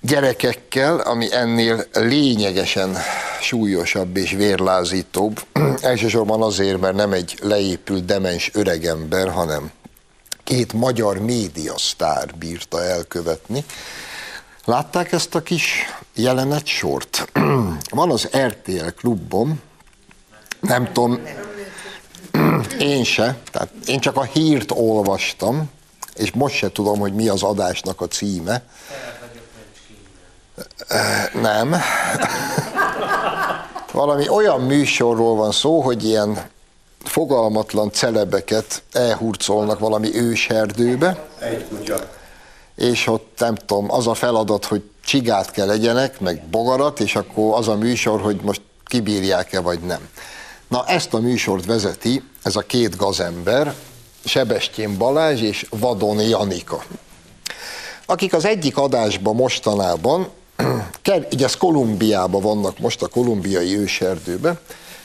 gyerekekkel, 0.00 0.98
ami 0.98 1.32
ennél 1.32 1.84
lényegesen 1.92 2.96
súlyosabb 3.40 4.16
és 4.16 4.30
vérlázítóbb, 4.30 5.40
elsősorban 5.80 6.42
azért, 6.42 6.80
mert 6.80 6.94
nem 6.94 7.12
egy 7.12 7.38
leépült 7.42 8.04
demens 8.04 8.50
öregember, 8.54 9.30
hanem 9.30 9.70
két 10.44 10.72
magyar 10.72 11.18
médiasztár 11.18 12.34
bírta 12.38 12.84
elkövetni. 12.84 13.64
Látták 14.64 15.12
ezt 15.12 15.34
a 15.34 15.42
kis 15.42 15.84
jelenet 16.14 16.66
sort? 16.66 17.28
Van 17.90 18.10
az 18.10 18.28
RTL 18.36 18.88
klubom, 18.96 19.60
nem 20.60 20.92
tudom, 20.92 21.20
én 22.78 23.04
se, 23.04 23.36
tehát 23.50 23.68
én 23.86 24.00
csak 24.00 24.16
a 24.16 24.22
hírt 24.22 24.70
olvastam, 24.70 25.70
és 26.14 26.32
most 26.32 26.54
se 26.54 26.72
tudom, 26.72 26.98
hogy 26.98 27.14
mi 27.14 27.28
az 27.28 27.42
adásnak 27.42 28.00
a 28.00 28.06
címe. 28.06 28.62
Nem. 31.42 31.74
Valami 33.92 34.28
olyan 34.28 34.60
műsorról 34.60 35.36
van 35.36 35.52
szó, 35.52 35.80
hogy 35.80 36.04
ilyen 36.04 36.38
fogalmatlan 37.04 37.90
celebeket 37.90 38.82
elhurcolnak 38.92 39.78
valami 39.78 40.14
őserdőbe. 40.14 41.26
Egy 41.38 41.68
kutya. 41.68 41.96
És 42.76 43.06
ott 43.06 43.34
nem 43.38 43.54
tudom, 43.54 43.90
az 43.90 44.06
a 44.06 44.14
feladat, 44.14 44.64
hogy 44.64 44.82
csigát 45.04 45.50
kell 45.50 45.66
legyenek, 45.66 46.20
meg 46.20 46.42
bogarat, 46.50 47.00
és 47.00 47.16
akkor 47.16 47.58
az 47.58 47.68
a 47.68 47.76
műsor, 47.76 48.20
hogy 48.20 48.40
most 48.42 48.60
kibírják-e 48.84 49.60
vagy 49.60 49.80
nem. 49.80 50.08
Na 50.68 50.84
ezt 50.86 51.14
a 51.14 51.20
műsort 51.20 51.64
vezeti 51.64 52.22
ez 52.42 52.56
a 52.56 52.60
két 52.60 52.96
gazember, 52.96 53.74
Sebestyén 54.24 54.98
Balázs 54.98 55.40
és 55.40 55.66
Vadon 55.70 56.20
Janika, 56.20 56.84
akik 58.06 58.34
az 58.34 58.44
egyik 58.44 58.76
adásban 58.76 59.34
mostanában, 59.34 60.28
ugye 61.32 61.44
ez 61.44 61.56
Kolumbiában 61.56 62.42
vannak 62.42 62.78
most 62.78 63.02
a 63.02 63.08
kolumbiai 63.08 63.76
őserdőbe, 63.76 64.60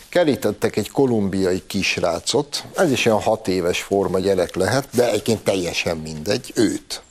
kerítettek 0.10 0.75
egy 0.75 0.89
kolumbiai 0.89 1.63
kisrácot, 1.68 2.63
ez 2.75 2.92
is 2.92 3.06
olyan 3.06 3.22
hat 3.22 3.48
éves 3.48 3.82
forma 3.82 4.20
gyerek 4.20 4.56
lehet, 4.56 4.88
de 4.92 5.10
egyébként 5.10 5.44
teljesen 5.44 5.98
mindegy, 5.98 6.51
őt. 6.56 7.01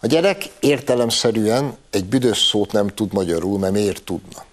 A 0.00 0.06
gyerek 0.06 0.48
értelemszerűen 0.60 1.76
egy 1.90 2.04
büdös 2.04 2.38
szót 2.38 2.72
nem 2.72 2.88
tud 2.88 3.12
magyarul, 3.12 3.58
mert 3.58 3.72
miért 3.72 4.02
tudna? 4.02 4.44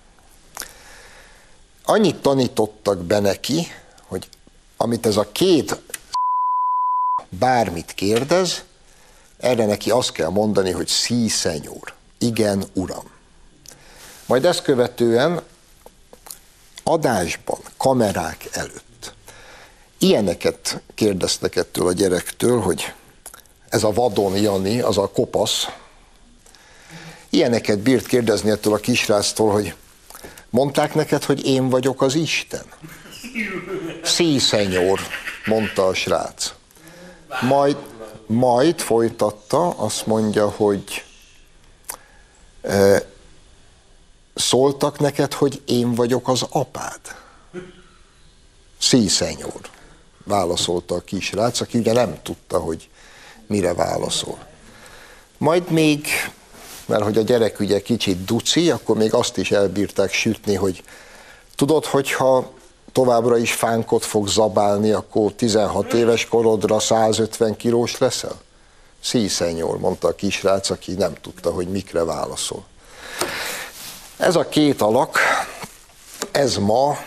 Annyit 1.85 2.15
tanítottak 2.15 2.97
be 2.97 3.19
neki, 3.19 3.67
hogy 4.07 4.29
amit 4.77 5.05
ez 5.05 5.17
a 5.17 5.31
két 5.31 5.81
bármit 7.29 7.93
kérdez, 7.93 8.63
erre 9.37 9.65
neki 9.65 9.91
azt 9.91 10.11
kell 10.11 10.29
mondani, 10.29 10.71
hogy 10.71 10.87
sí, 10.87 11.27
szenyor. 11.27 11.93
Igen, 12.17 12.63
uram. 12.73 13.03
Majd 14.25 14.45
ezt 14.45 14.61
követően 14.61 15.41
adásban, 16.83 17.59
kamerák 17.77 18.47
előtt. 18.51 19.13
Ilyeneket 19.97 20.81
kérdeztek 20.95 21.55
ettől 21.55 21.87
a 21.87 21.91
gyerektől, 21.91 22.61
hogy 22.61 22.93
ez 23.69 23.83
a 23.83 23.93
vadon 23.93 24.37
Jani, 24.37 24.79
az 24.79 24.97
a 24.97 25.09
kopasz, 25.09 25.65
ilyeneket 27.29 27.79
bírt 27.79 28.05
kérdezni 28.05 28.49
ettől 28.49 28.73
a 28.73 28.77
kisráctól, 28.77 29.51
hogy 29.51 29.75
mondták 30.55 30.93
neked, 30.93 31.23
hogy 31.23 31.45
én 31.45 31.69
vagyok 31.69 32.01
az 32.01 32.15
Isten? 32.15 32.65
Szenyor, 34.37 34.99
mondta 35.45 35.87
a 35.87 35.93
srác. 35.93 36.53
Majd, 37.41 37.77
majd 38.25 38.79
folytatta, 38.79 39.69
azt 39.69 40.05
mondja, 40.05 40.49
hogy 40.49 41.03
e, 42.61 43.05
szóltak 44.35 44.99
neked, 44.99 45.33
hogy 45.33 45.61
én 45.65 45.95
vagyok 45.95 46.27
az 46.27 46.45
apád? 46.49 47.01
Szí, 48.79 49.07
szenyor, 49.07 49.61
válaszolta 50.23 50.95
a 50.95 51.01
kisrác, 51.01 51.61
aki 51.61 51.77
ugye 51.77 51.93
nem 51.93 52.19
tudta, 52.23 52.59
hogy 52.59 52.89
mire 53.47 53.73
válaszol. 53.73 54.37
Majd 55.37 55.71
még, 55.71 56.07
mert 56.85 57.03
hogy 57.03 57.17
a 57.17 57.21
gyerek 57.21 57.59
ugye 57.59 57.81
kicsit 57.81 58.25
duci, 58.25 58.71
akkor 58.71 58.97
még 58.97 59.13
azt 59.13 59.37
is 59.37 59.51
elbírták 59.51 60.13
sütni, 60.13 60.55
hogy 60.55 60.83
tudod, 61.55 61.85
hogyha 61.85 62.51
továbbra 62.91 63.37
is 63.37 63.53
fánkot 63.53 64.05
fog 64.05 64.27
zabálni, 64.27 64.91
akkor 64.91 65.33
16 65.33 65.93
éves 65.93 66.25
korodra 66.25 66.79
150 66.79 67.55
kilós 67.55 67.97
leszel? 67.97 68.39
Szí, 69.01 69.27
szenyor, 69.27 69.79
mondta 69.79 70.07
a 70.07 70.15
kisrác, 70.15 70.69
aki 70.69 70.93
nem 70.93 71.13
tudta, 71.21 71.51
hogy 71.51 71.67
mikre 71.67 72.03
válaszol. 72.03 72.63
Ez 74.17 74.35
a 74.35 74.49
két 74.49 74.81
alak, 74.81 75.17
ez 76.31 76.55
ma 76.55 76.97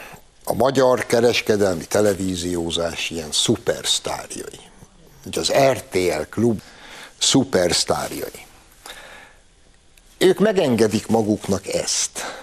a 0.44 0.54
magyar 0.54 1.06
kereskedelmi 1.06 1.84
televíziózás 1.84 3.10
ilyen 3.10 3.32
szupersztárjai. 3.32 4.60
Ugye 5.26 5.40
az 5.40 5.52
RTL 5.52 6.22
klub 6.30 6.60
szupersztárjai. 7.18 8.46
Ők 10.18 10.38
megengedik 10.38 11.06
maguknak 11.06 11.66
ezt. 11.66 12.36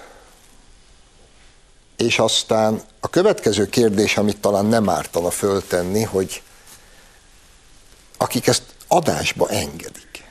És 1.98 2.20
aztán 2.20 2.82
a 3.00 3.10
következő 3.10 3.66
kérdés, 3.66 4.18
amit 4.18 4.40
talán 4.40 4.66
nem 4.66 4.90
ártana 4.90 5.30
föltenni, 5.30 6.04
hogy 6.04 6.42
akik 8.18 8.48
ezt 8.48 8.64
adásba 8.88 9.50
engedik, 9.50 10.24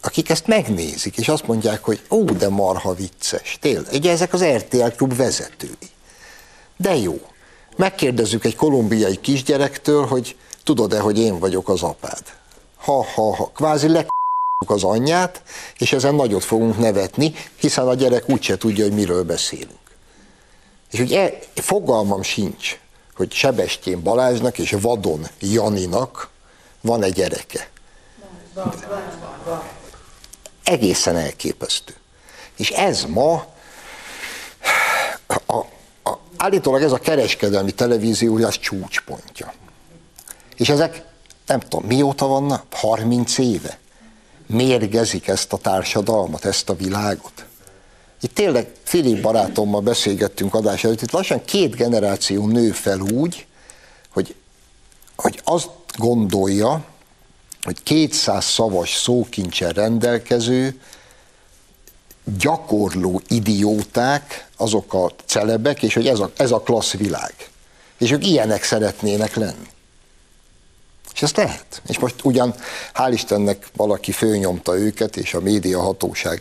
akik 0.00 0.30
ezt 0.30 0.46
megnézik, 0.46 1.16
és 1.16 1.28
azt 1.28 1.46
mondják, 1.46 1.84
hogy 1.84 2.02
ó, 2.10 2.24
de 2.24 2.48
marha 2.48 2.94
vicces, 2.94 3.58
tényleg. 3.60 3.92
Ugye 3.92 4.10
ezek 4.10 4.32
az 4.32 4.44
RTL 4.44 4.88
klub 4.96 5.16
vezetői. 5.16 5.90
De 6.76 6.96
jó. 6.96 7.20
Megkérdezzük 7.76 8.44
egy 8.44 8.56
kolumbiai 8.56 9.20
kisgyerektől, 9.20 10.06
hogy 10.06 10.36
tudod-e, 10.62 11.00
hogy 11.00 11.18
én 11.18 11.38
vagyok 11.38 11.68
az 11.68 11.82
apád. 11.82 12.22
Ha, 12.76 13.04
ha, 13.04 13.34
ha. 13.34 13.50
Kvázi 13.54 13.88
le 13.88 14.06
az 14.58 14.84
anyját, 14.84 15.42
és 15.78 15.92
ezen 15.92 16.14
nagyot 16.14 16.44
fogunk 16.44 16.78
nevetni, 16.78 17.34
hiszen 17.56 17.88
a 17.88 17.94
gyerek 17.94 18.28
úgyse 18.28 18.56
tudja, 18.56 18.84
hogy 18.84 18.92
miről 18.92 19.24
beszélünk. 19.24 19.78
És 20.90 20.98
ugye 20.98 21.38
fogalmam 21.54 22.22
sincs, 22.22 22.78
hogy 23.16 23.32
Sebestyén 23.32 24.02
Balázsnak 24.02 24.58
és 24.58 24.76
Vadon 24.80 25.26
Janinak 25.40 26.30
van 26.80 27.02
egy 27.02 27.12
gyereke. 27.12 27.68
Egészen 30.64 31.16
elképesztő. 31.16 31.94
És 32.56 32.70
ez 32.70 33.04
ma, 33.04 33.46
a, 35.26 35.56
a, 35.56 36.18
állítólag 36.36 36.82
ez 36.82 36.92
a 36.92 36.98
kereskedelmi 36.98 37.72
televízió 37.72 38.36
az 38.36 38.58
csúcspontja. 38.58 39.52
És 40.56 40.68
ezek, 40.68 41.04
nem 41.46 41.60
tudom, 41.60 41.86
mióta 41.86 42.26
vannak? 42.26 42.64
30 42.72 43.38
éve? 43.38 43.78
Mérgezik 44.46 45.28
ezt 45.28 45.52
a 45.52 45.56
társadalmat, 45.56 46.44
ezt 46.44 46.68
a 46.68 46.74
világot? 46.74 47.44
Itt 48.20 48.34
tényleg 48.34 48.70
Filip 48.82 49.20
barátommal 49.20 49.80
beszélgettünk 49.80 50.54
adás 50.54 50.84
előtt, 50.84 51.02
itt 51.02 51.10
lassan 51.10 51.44
két 51.44 51.76
generáció 51.76 52.46
nő 52.46 52.70
fel 52.70 53.00
úgy, 53.00 53.46
hogy, 54.12 54.34
hogy 55.16 55.40
azt 55.44 55.70
gondolja, 55.96 56.84
hogy 57.62 57.82
200 57.82 58.44
szavas 58.44 58.94
szókincsen 58.94 59.70
rendelkező, 59.70 60.80
gyakorló 62.38 63.20
idióták, 63.28 64.48
azok 64.56 64.94
a 64.94 65.10
celebek, 65.26 65.82
és 65.82 65.94
hogy 65.94 66.06
ez 66.06 66.18
a, 66.18 66.30
ez 66.36 66.50
a 66.50 66.60
klassz 66.60 66.92
világ. 66.92 67.34
És 67.98 68.10
ők 68.10 68.26
ilyenek 68.26 68.62
szeretnének 68.62 69.34
lenni. 69.34 69.68
És 71.14 71.22
ezt 71.22 71.36
lehet. 71.36 71.82
És 71.88 71.98
most 71.98 72.14
ugyan, 72.22 72.54
hál' 72.94 73.10
Istennek 73.12 73.66
valaki 73.76 74.12
főnyomta 74.12 74.78
őket, 74.78 75.16
és 75.16 75.34
a 75.34 75.40
média 75.40 75.80
hatóság 75.80 76.40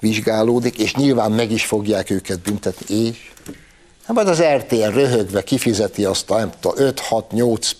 vizsgálódik, 0.00 0.78
és 0.78 0.94
nyilván 0.94 1.32
meg 1.32 1.50
is 1.50 1.64
fogják 1.64 2.10
őket 2.10 2.40
büntetni, 2.40 2.94
és 2.94 3.32
hát 4.06 4.16
majd 4.16 4.28
az 4.28 4.42
RTL 4.42 4.90
röhögve 4.90 5.42
kifizeti 5.42 6.04
azt 6.04 6.30
a, 6.30 6.36
nem 6.36 6.52
tudom, 6.60 6.86
5, 6.86 7.00
6, 7.00 7.32
8, 7.32 7.70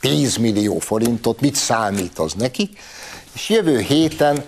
10 0.00 0.36
millió 0.36 0.78
forintot, 0.78 1.40
mit 1.40 1.54
számít 1.54 2.18
az 2.18 2.32
neki, 2.32 2.70
és 3.32 3.48
jövő 3.48 3.78
héten 3.78 4.44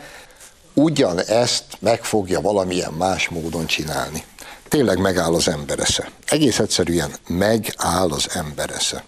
ugyanezt 0.75 1.65
meg 1.79 2.05
fogja 2.05 2.41
valamilyen 2.41 2.93
más 2.93 3.29
módon 3.29 3.67
csinálni. 3.67 4.25
Tényleg 4.69 4.99
megáll 4.99 5.35
az 5.35 5.49
ember 5.49 5.79
esze. 5.79 6.11
Egész 6.27 6.59
egyszerűen 6.59 7.11
megáll 7.27 8.11
az 8.11 8.27
ember 8.33 8.71
esze. 8.71 9.05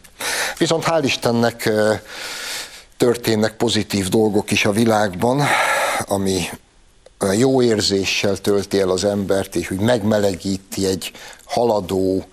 Viszont 0.59 0.85
hál' 0.85 1.05
Istennek 1.05 1.71
történnek 2.97 3.57
pozitív 3.57 4.09
dolgok 4.09 4.51
is 4.51 4.65
a 4.65 4.73
világban, 4.73 5.43
ami 6.07 6.49
jó 7.33 7.63
érzéssel 7.63 8.37
tölti 8.37 8.81
el 8.81 8.91
az 8.91 9.05
embert, 9.05 9.57
és 9.57 9.71
úgy 9.71 9.81
megmelegíti 9.81 10.87
egy 10.87 11.13
haladó, 11.45 12.25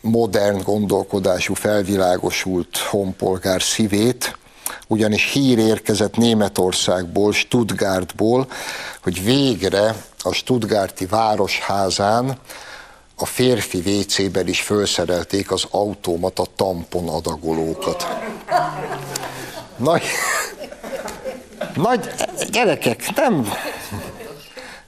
modern 0.00 0.62
gondolkodású, 0.62 1.54
felvilágosult 1.54 2.76
honpolgár 2.76 3.62
szívét, 3.62 4.38
ugyanis 4.86 5.32
hír 5.32 5.58
érkezett 5.58 6.16
Németországból, 6.16 7.32
Stuttgartból, 7.32 8.46
hogy 9.02 9.24
végre 9.24 9.94
a 10.22 10.32
Stuttgarti 10.32 11.06
városházán 11.06 12.38
a 13.22 13.26
férfi 13.26 13.78
WC-ben 13.78 14.48
is 14.48 14.60
felszerelték 14.60 15.50
az 15.50 15.64
automata 15.70 16.46
tampon 16.56 17.08
adagolókat. 17.08 18.06
Nagy, 19.76 20.02
nagy 21.74 22.14
gyerekek, 22.50 23.14
nem 23.16 23.52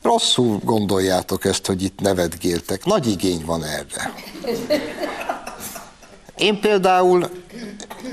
rosszul 0.03 0.61
gondoljátok 0.65 1.45
ezt, 1.45 1.67
hogy 1.67 1.83
itt 1.83 2.01
nevetgéltek. 2.01 2.85
Nagy 2.85 3.07
igény 3.07 3.43
van 3.47 3.65
erre. 3.65 4.15
Én 6.37 6.61
például 6.61 7.31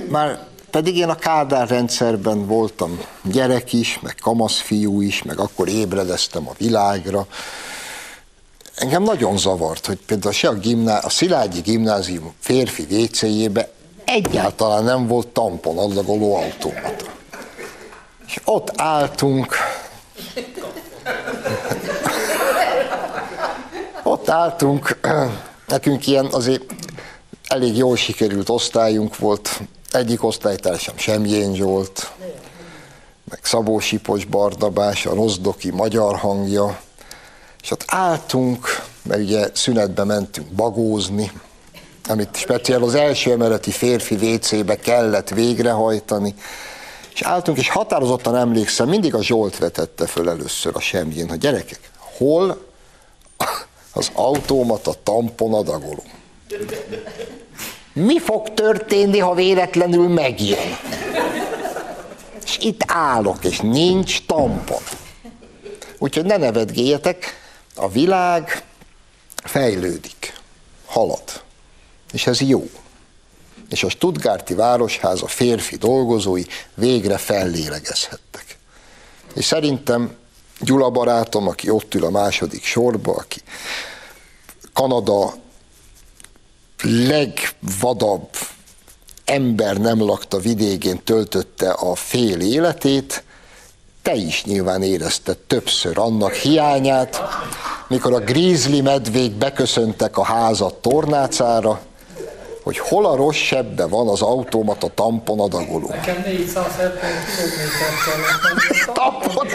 már 0.09 0.47
pedig 0.71 0.97
én 0.97 1.09
a 1.09 1.15
Kádár 1.15 1.67
rendszerben 1.67 2.47
voltam 2.47 2.99
gyerek 3.23 3.73
is, 3.73 3.99
meg 4.01 4.15
kamaszfiú 4.21 5.01
is, 5.01 5.23
meg 5.23 5.39
akkor 5.39 5.67
ébredeztem 5.67 6.47
a 6.47 6.53
világra. 6.57 7.27
Engem 8.79 9.03
nagyon 9.03 9.37
zavart, 9.37 9.85
hogy 9.85 9.99
például 10.05 10.33
se 10.33 10.47
a, 10.47 10.53
gimná, 10.53 10.97
a 10.97 11.09
Szilágyi 11.09 11.59
gimnázium 11.61 12.33
férfi 12.39 12.87
wc 12.89 13.23
egyáltalán 14.05 14.83
nem 14.83 15.07
volt 15.07 15.27
tampon 15.27 15.77
adagoló 15.77 16.35
automata. 16.35 17.05
És 18.27 18.41
ott 18.45 18.71
álltunk, 18.75 19.55
ott 24.03 24.29
álltunk, 24.29 24.99
nekünk 25.67 26.07
ilyen 26.07 26.25
azért 26.25 26.63
elég 27.47 27.77
jól 27.77 27.95
sikerült 27.95 28.49
osztályunk 28.49 29.17
volt, 29.17 29.61
egyik 29.91 30.23
osztálytársam 30.23 30.97
Semjén 30.97 31.55
Zsolt, 31.55 32.11
meg 33.29 33.39
Szabó 33.41 33.79
Sipos 33.79 34.25
Bardabás, 34.25 35.05
a 35.05 35.13
Rozdoki 35.13 35.71
magyar 35.71 36.15
hangja, 36.15 36.79
és 37.61 37.71
ott 37.71 37.83
álltunk, 37.87 38.83
mert 39.01 39.21
ugye 39.21 39.47
szünetbe 39.53 40.03
mentünk 40.03 40.47
bagózni, 40.47 41.31
amit 42.07 42.35
speciál 42.35 42.83
az 42.83 42.95
első 42.95 43.31
emeleti 43.31 43.71
férfi 43.71 44.15
WC-be 44.15 44.75
kellett 44.75 45.29
végrehajtani, 45.29 46.35
és 47.13 47.21
álltunk, 47.21 47.57
és 47.57 47.69
határozottan 47.69 48.35
emlékszem, 48.35 48.87
mindig 48.89 49.15
a 49.15 49.23
Zsolt 49.23 49.57
vetette 49.57 50.05
föl 50.05 50.29
először 50.29 50.71
a 50.75 50.79
semjén, 50.79 51.29
hogy 51.29 51.37
gyerekek, 51.37 51.91
hol 51.97 52.67
az 53.93 54.11
automata 54.13 54.93
tampon 55.03 55.53
adagoló? 55.53 56.03
Mi 57.93 58.19
fog 58.19 58.53
történni, 58.53 59.19
ha 59.19 59.33
véletlenül 59.33 60.07
megjön? 60.07 60.77
És 62.43 62.57
itt 62.61 62.81
állok, 62.87 63.45
és 63.45 63.59
nincs 63.59 64.25
tampon. 64.25 64.81
Úgyhogy 65.97 66.25
ne 66.25 66.37
nevetgéljetek, 66.37 67.38
a 67.79 67.89
világ 67.89 68.63
fejlődik, 69.43 70.33
halad. 70.85 71.43
És 72.11 72.27
ez 72.27 72.41
jó. 72.41 72.69
És 73.69 73.83
a 73.83 73.89
Stuttgarti 73.89 74.53
Városháza 74.53 75.27
férfi 75.27 75.75
dolgozói 75.75 76.43
végre 76.73 77.17
fellélegezhettek. 77.17 78.57
És 79.35 79.45
szerintem 79.45 80.17
Gyula 80.59 80.89
barátom, 80.89 81.47
aki 81.47 81.69
ott 81.69 81.93
ül 81.93 82.05
a 82.05 82.09
második 82.09 82.63
sorba, 82.63 83.13
aki 83.15 83.41
Kanada 84.73 85.33
legvadabb 86.81 88.29
ember 89.25 89.77
nem 89.77 90.01
lakta 90.01 90.37
vidékén 90.37 91.03
töltötte 91.03 91.71
a 91.71 91.95
fél 91.95 92.39
életét, 92.39 93.23
te 94.01 94.13
is 94.13 94.43
nyilván 94.43 94.83
érezted 94.83 95.37
többször 95.37 95.97
annak 95.97 96.33
hiányát, 96.33 97.21
mikor 97.87 98.13
a 98.13 98.19
grizzly 98.19 98.81
medvék 98.81 99.31
beköszöntek 99.31 100.17
a 100.17 100.23
házat 100.23 100.73
tornácára, 100.73 101.79
hogy 102.63 102.79
hol 102.79 103.05
a 103.05 103.15
rossz 103.15 103.35
sebbe 103.35 103.87
van 103.87 104.07
az 104.07 104.21
automata 104.21 104.87
tampon 104.95 105.39
adagoló. 105.39 105.87
Nekem 105.87 106.23
470 106.25 107.11
kilométert 107.35 108.03
kellett. 108.05 108.93
Tampon! 108.93 109.47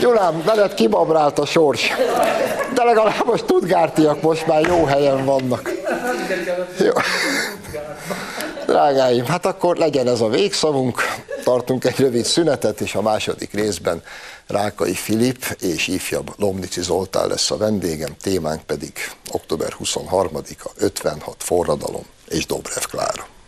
Gyulám, 0.00 0.42
veled 0.44 0.74
kibabrált 0.74 1.38
a 1.38 1.46
sors. 1.46 1.92
De 2.74 2.84
legalább 2.84 3.28
a 3.28 3.36
Stuttgartiak 3.36 4.22
most 4.22 4.46
már 4.46 4.60
jó 4.60 4.84
helyen 4.84 5.24
vannak. 5.24 5.69
Jó. 6.78 6.92
Drágáim, 8.66 9.24
hát 9.24 9.46
akkor 9.46 9.76
legyen 9.76 10.08
ez 10.08 10.20
a 10.20 10.28
végszavunk, 10.28 11.02
tartunk 11.44 11.84
egy 11.84 11.98
rövid 11.98 12.24
szünetet, 12.24 12.80
és 12.80 12.94
a 12.94 13.02
második 13.02 13.52
részben 13.52 14.02
Rákai 14.46 14.94
Filip 14.94 15.56
és 15.60 15.88
ifjabb 15.88 16.34
Lomnici 16.36 16.82
Zoltán 16.82 17.28
lesz 17.28 17.50
a 17.50 17.56
vendégem, 17.56 18.16
témánk 18.22 18.62
pedig 18.62 18.92
október 19.30 19.72
23-a, 19.84 20.70
56 20.76 21.34
forradalom 21.38 22.04
és 22.28 22.46
Dobrev 22.46 22.84
Klára. 22.90 23.39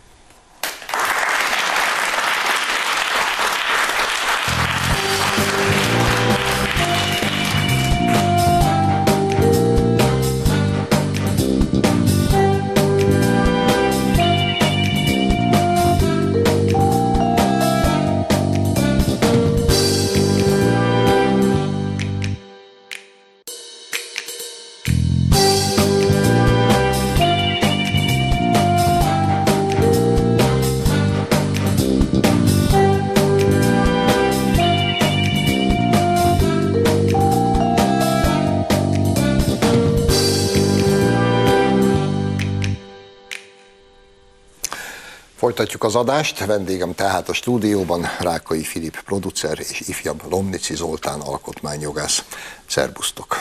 Folytatjuk 45.63 45.93
az 45.93 46.01
adást, 46.01 46.45
vendégem 46.45 46.95
tehát 46.95 47.29
a 47.29 47.33
stúdióban 47.33 48.09
Rákai 48.19 48.63
Filip 48.63 49.01
producer 49.01 49.59
és 49.59 49.79
ifjabb 49.79 50.29
Lomnici 50.29 50.75
Zoltán 50.75 51.19
alkotmányjogász. 51.19 52.23
Szerbusztok! 52.65 53.35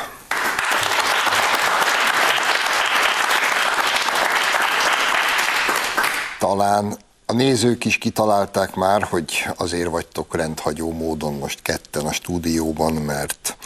Talán 6.39 6.97
a 7.27 7.33
nézők 7.33 7.85
is 7.85 7.99
kitalálták 7.99 8.75
már, 8.75 9.03
hogy 9.03 9.47
azért 9.57 9.91
vagytok 9.91 10.37
rendhagyó 10.37 10.93
módon 10.93 11.35
most 11.35 11.63
ketten 11.63 12.07
a 12.07 12.13
stúdióban, 12.13 12.93
mert 12.93 13.57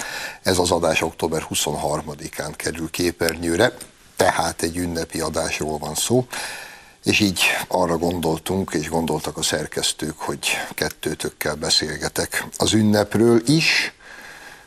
ez 0.42 0.58
az 0.58 0.70
adás 0.70 1.02
október 1.02 1.46
23-án 1.50 2.52
kerül 2.56 2.90
képernyőre, 2.90 3.72
tehát 4.16 4.62
egy 4.62 4.76
ünnepi 4.76 5.20
adásról 5.20 5.78
van 5.78 5.94
szó. 5.94 6.26
És 7.06 7.20
így 7.20 7.40
arra 7.68 7.98
gondoltunk, 7.98 8.70
és 8.74 8.88
gondoltak 8.88 9.36
a 9.36 9.42
szerkesztők, 9.42 10.18
hogy 10.18 10.48
kettőtökkel 10.74 11.54
beszélgetek 11.54 12.46
az 12.56 12.72
ünnepről 12.72 13.40
is, 13.48 13.92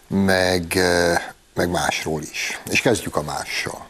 meg, 0.08 0.80
meg 1.54 1.70
másról 1.70 2.22
is. 2.22 2.60
És 2.70 2.82
kezdjük 2.82 3.16
a 3.16 3.22
mással. 3.22 3.88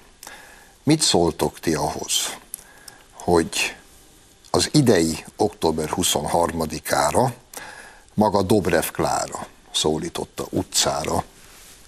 Mit 0.83 1.01
szóltok 1.01 1.59
ti 1.59 1.73
ahhoz, 1.73 2.37
hogy 3.11 3.75
az 4.51 4.69
idei 4.71 5.25
október 5.35 5.89
23-ára 5.95 7.29
maga 8.13 8.41
Dobrev 8.41 8.85
Klára 8.91 9.47
szólította 9.71 10.45
utcára, 10.49 11.23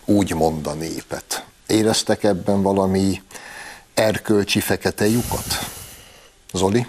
úgy 0.06 0.34
a 0.68 0.74
népet. 0.74 1.46
Éreztek 1.68 2.24
ebben 2.24 2.62
valami 2.62 3.22
erkölcsi 3.94 4.60
fekete 4.60 5.08
lyukat? 5.08 5.80
Zoli? 6.54 6.88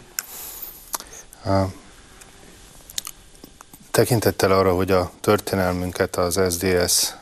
Tekintettel 3.91 4.53
arra, 4.53 4.75
hogy 4.75 4.91
a 4.91 5.11
történelmünket 5.21 6.17
az 6.17 6.41
SDS 6.51 7.15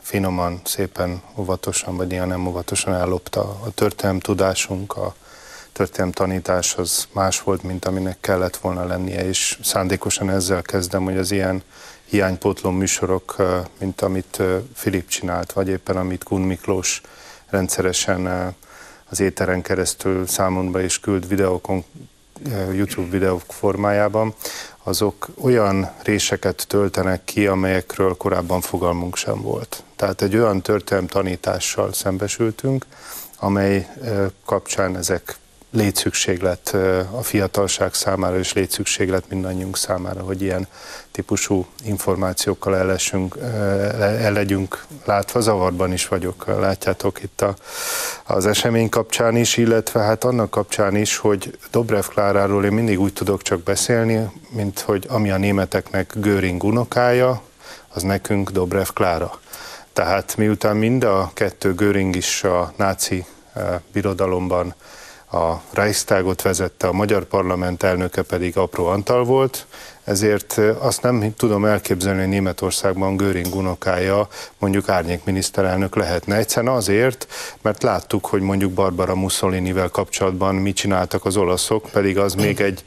finoman, 0.00 0.60
szépen, 0.64 1.22
óvatosan, 1.36 1.96
vagy 1.96 2.12
ilyen 2.12 2.28
nem 2.28 2.46
óvatosan 2.46 2.94
ellopta. 2.94 3.40
A 3.40 3.70
történelem 3.74 4.20
a 4.88 5.14
történelem 5.72 6.12
tanítás 6.12 6.74
az 6.74 7.08
más 7.12 7.40
volt, 7.42 7.62
mint 7.62 7.84
aminek 7.84 8.16
kellett 8.20 8.56
volna 8.56 8.84
lennie, 8.84 9.28
és 9.28 9.58
szándékosan 9.62 10.30
ezzel 10.30 10.62
kezdem, 10.62 11.04
hogy 11.04 11.16
az 11.16 11.30
ilyen 11.30 11.62
hiánypótló 12.04 12.70
műsorok, 12.70 13.36
mint 13.78 14.00
amit 14.00 14.42
Filip 14.74 15.08
csinált, 15.08 15.52
vagy 15.52 15.68
éppen 15.68 15.96
amit 15.96 16.24
Kun 16.24 16.40
Miklós 16.40 17.00
rendszeresen 17.48 18.54
az 19.10 19.20
éteren 19.20 19.62
keresztül 19.62 20.26
számomra 20.26 20.80
is 20.80 21.00
küld 21.00 21.28
videókon, 21.28 21.84
eh, 22.50 22.74
YouTube 22.74 23.10
videók 23.10 23.42
formájában, 23.48 24.34
azok 24.82 25.28
olyan 25.40 25.90
réseket 26.02 26.64
töltenek 26.68 27.24
ki, 27.24 27.46
amelyekről 27.46 28.16
korábban 28.16 28.60
fogalmunk 28.60 29.16
sem 29.16 29.40
volt. 29.42 29.82
Tehát 29.96 30.22
egy 30.22 30.36
olyan 30.36 30.62
történelem 30.62 31.08
tanítással 31.08 31.92
szembesültünk, 31.92 32.86
amely 33.38 33.88
eh, 34.02 34.26
kapcsán 34.44 34.96
ezek 34.96 35.36
létszükséglet 35.70 36.76
a 37.10 37.22
fiatalság 37.22 37.94
számára, 37.94 38.38
és 38.38 38.52
létszükséglet 38.52 39.28
mindannyiunk 39.28 39.76
számára, 39.76 40.22
hogy 40.22 40.42
ilyen 40.42 40.66
típusú 41.10 41.66
információkkal 41.84 42.76
el, 42.76 42.86
lessünk, 42.86 43.36
el 43.98 44.32
legyünk 44.32 44.84
látva. 45.04 45.40
Zavarban 45.40 45.92
is 45.92 46.08
vagyok, 46.08 46.46
látjátok 46.46 47.22
itt 47.22 47.40
a, 47.40 47.54
az 48.24 48.46
esemény 48.46 48.88
kapcsán 48.88 49.36
is, 49.36 49.56
illetve 49.56 50.00
hát 50.00 50.24
annak 50.24 50.50
kapcsán 50.50 50.96
is, 50.96 51.16
hogy 51.16 51.58
Dobrev 51.70 52.04
Kláráról 52.04 52.64
én 52.64 52.72
mindig 52.72 53.00
úgy 53.00 53.12
tudok 53.12 53.42
csak 53.42 53.62
beszélni, 53.62 54.30
mint 54.48 54.80
hogy 54.80 55.06
ami 55.08 55.30
a 55.30 55.36
németeknek 55.36 56.12
Göring 56.14 56.64
unokája, 56.64 57.42
az 57.88 58.02
nekünk 58.02 58.50
Dobrev 58.50 58.88
Klára. 58.94 59.40
Tehát 59.92 60.36
miután 60.36 60.76
mind 60.76 61.04
a 61.04 61.30
kettő 61.34 61.74
Göring 61.74 62.16
is 62.16 62.44
a 62.44 62.72
náci 62.76 63.24
birodalomban 63.92 64.74
a 65.30 65.62
Reichstagot 65.72 66.42
vezette, 66.42 66.86
a 66.86 66.92
magyar 66.92 67.24
parlament 67.24 67.82
elnöke 67.82 68.22
pedig 68.22 68.56
Apró 68.56 68.86
Antal 68.86 69.24
volt, 69.24 69.66
ezért 70.10 70.60
azt 70.78 71.02
nem 71.02 71.34
tudom 71.36 71.64
elképzelni, 71.64 72.20
hogy 72.20 72.28
Németországban 72.28 73.16
Göring 73.16 73.54
unokája 73.54 74.28
mondjuk 74.58 74.88
árnyék 74.88 75.24
miniszterelnök 75.24 75.96
lehetne. 75.96 76.36
Egyszerűen 76.36 76.74
azért, 76.74 77.26
mert 77.62 77.82
láttuk, 77.82 78.26
hogy 78.26 78.40
mondjuk 78.40 78.72
Barbara 78.72 79.14
Mussolinivel 79.14 79.88
kapcsolatban 79.88 80.54
mit 80.54 80.76
csináltak 80.76 81.24
az 81.24 81.36
olaszok, 81.36 81.88
pedig 81.92 82.18
az 82.18 82.34
még 82.34 82.60
egy 82.60 82.84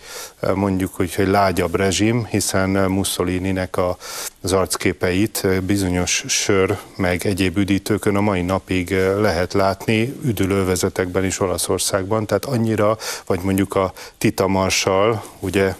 mondjuk 0.55 0.99
úgy, 0.99 1.15
hogy 1.15 1.27
lágyabb 1.27 1.75
rezsim, 1.75 2.25
hiszen 2.25 2.69
Mussolininek 2.69 3.77
a, 3.77 3.97
az 4.41 4.53
arcképeit 4.53 5.47
bizonyos 5.63 6.23
sör, 6.27 6.77
meg 6.95 7.25
egyéb 7.25 7.57
üdítőkön 7.57 8.15
a 8.15 8.21
mai 8.21 8.41
napig 8.41 8.95
lehet 9.19 9.53
látni, 9.53 10.15
üdülővezetekben 10.23 11.25
is 11.25 11.39
Olaszországban, 11.39 12.25
tehát 12.25 12.45
annyira, 12.45 12.97
vagy 13.25 13.39
mondjuk 13.43 13.75
a 13.75 13.93
Tita 14.17 14.47
Marshall, 14.47 15.21
ugye 15.39 15.75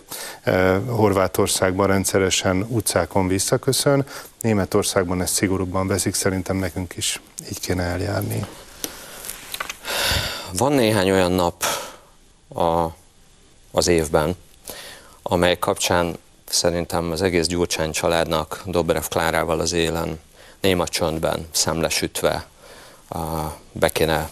Horvátországban 0.88 1.88
rendszeresen 1.88 2.66
utcákon 2.70 3.28
visszaköszön, 3.28 4.06
Németországban 4.42 5.22
ezt 5.22 5.34
szigorúbban 5.34 5.88
veszik, 5.88 6.14
szerintem 6.14 6.56
nekünk 6.56 6.96
is 6.96 7.22
így 7.50 7.60
kéne 7.60 7.84
eljárni. 7.84 8.46
Van 10.58 10.72
néhány 10.72 11.12
olyan 11.12 11.32
nap 11.32 11.64
a, 12.56 12.86
az 13.72 13.88
évben, 13.88 14.36
amely 15.22 15.60
kapcsán 15.60 16.18
szerintem 16.46 17.12
az 17.12 17.22
egész 17.22 17.48
Gyurcsány 17.48 17.92
családnak 17.92 18.62
Dobrev 18.66 19.04
Klárával 19.10 19.60
az 19.60 19.74
élen 19.74 20.20
néma 20.62 20.88
csöndben, 20.88 21.48
szemlesütve 21.52 22.46
be 23.72 23.90
kéne 23.90 24.30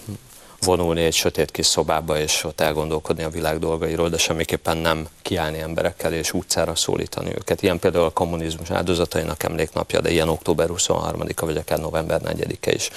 vonulni 0.65 1.03
egy 1.03 1.13
sötét 1.13 1.51
kis 1.51 1.65
szobába, 1.65 2.19
és 2.19 2.43
ott 2.43 2.61
elgondolkodni 2.61 3.23
a 3.23 3.29
világ 3.29 3.59
dolgairól, 3.59 4.09
de 4.09 4.17
semmiképpen 4.17 4.77
nem 4.77 5.07
kiállni 5.21 5.59
emberekkel 5.59 6.13
és 6.13 6.33
utcára 6.33 6.75
szólítani 6.75 7.29
őket. 7.29 7.61
Ilyen 7.61 7.79
például 7.79 8.05
a 8.05 8.09
kommunizmus 8.09 8.71
áldozatainak 8.71 9.43
emléknapja, 9.43 10.01
de 10.01 10.11
ilyen 10.11 10.29
október 10.29 10.67
23-a, 10.71 11.45
vagy 11.45 11.57
akár 11.57 11.79
november 11.79 12.21
4-e 12.23 12.71
is. 12.71 12.89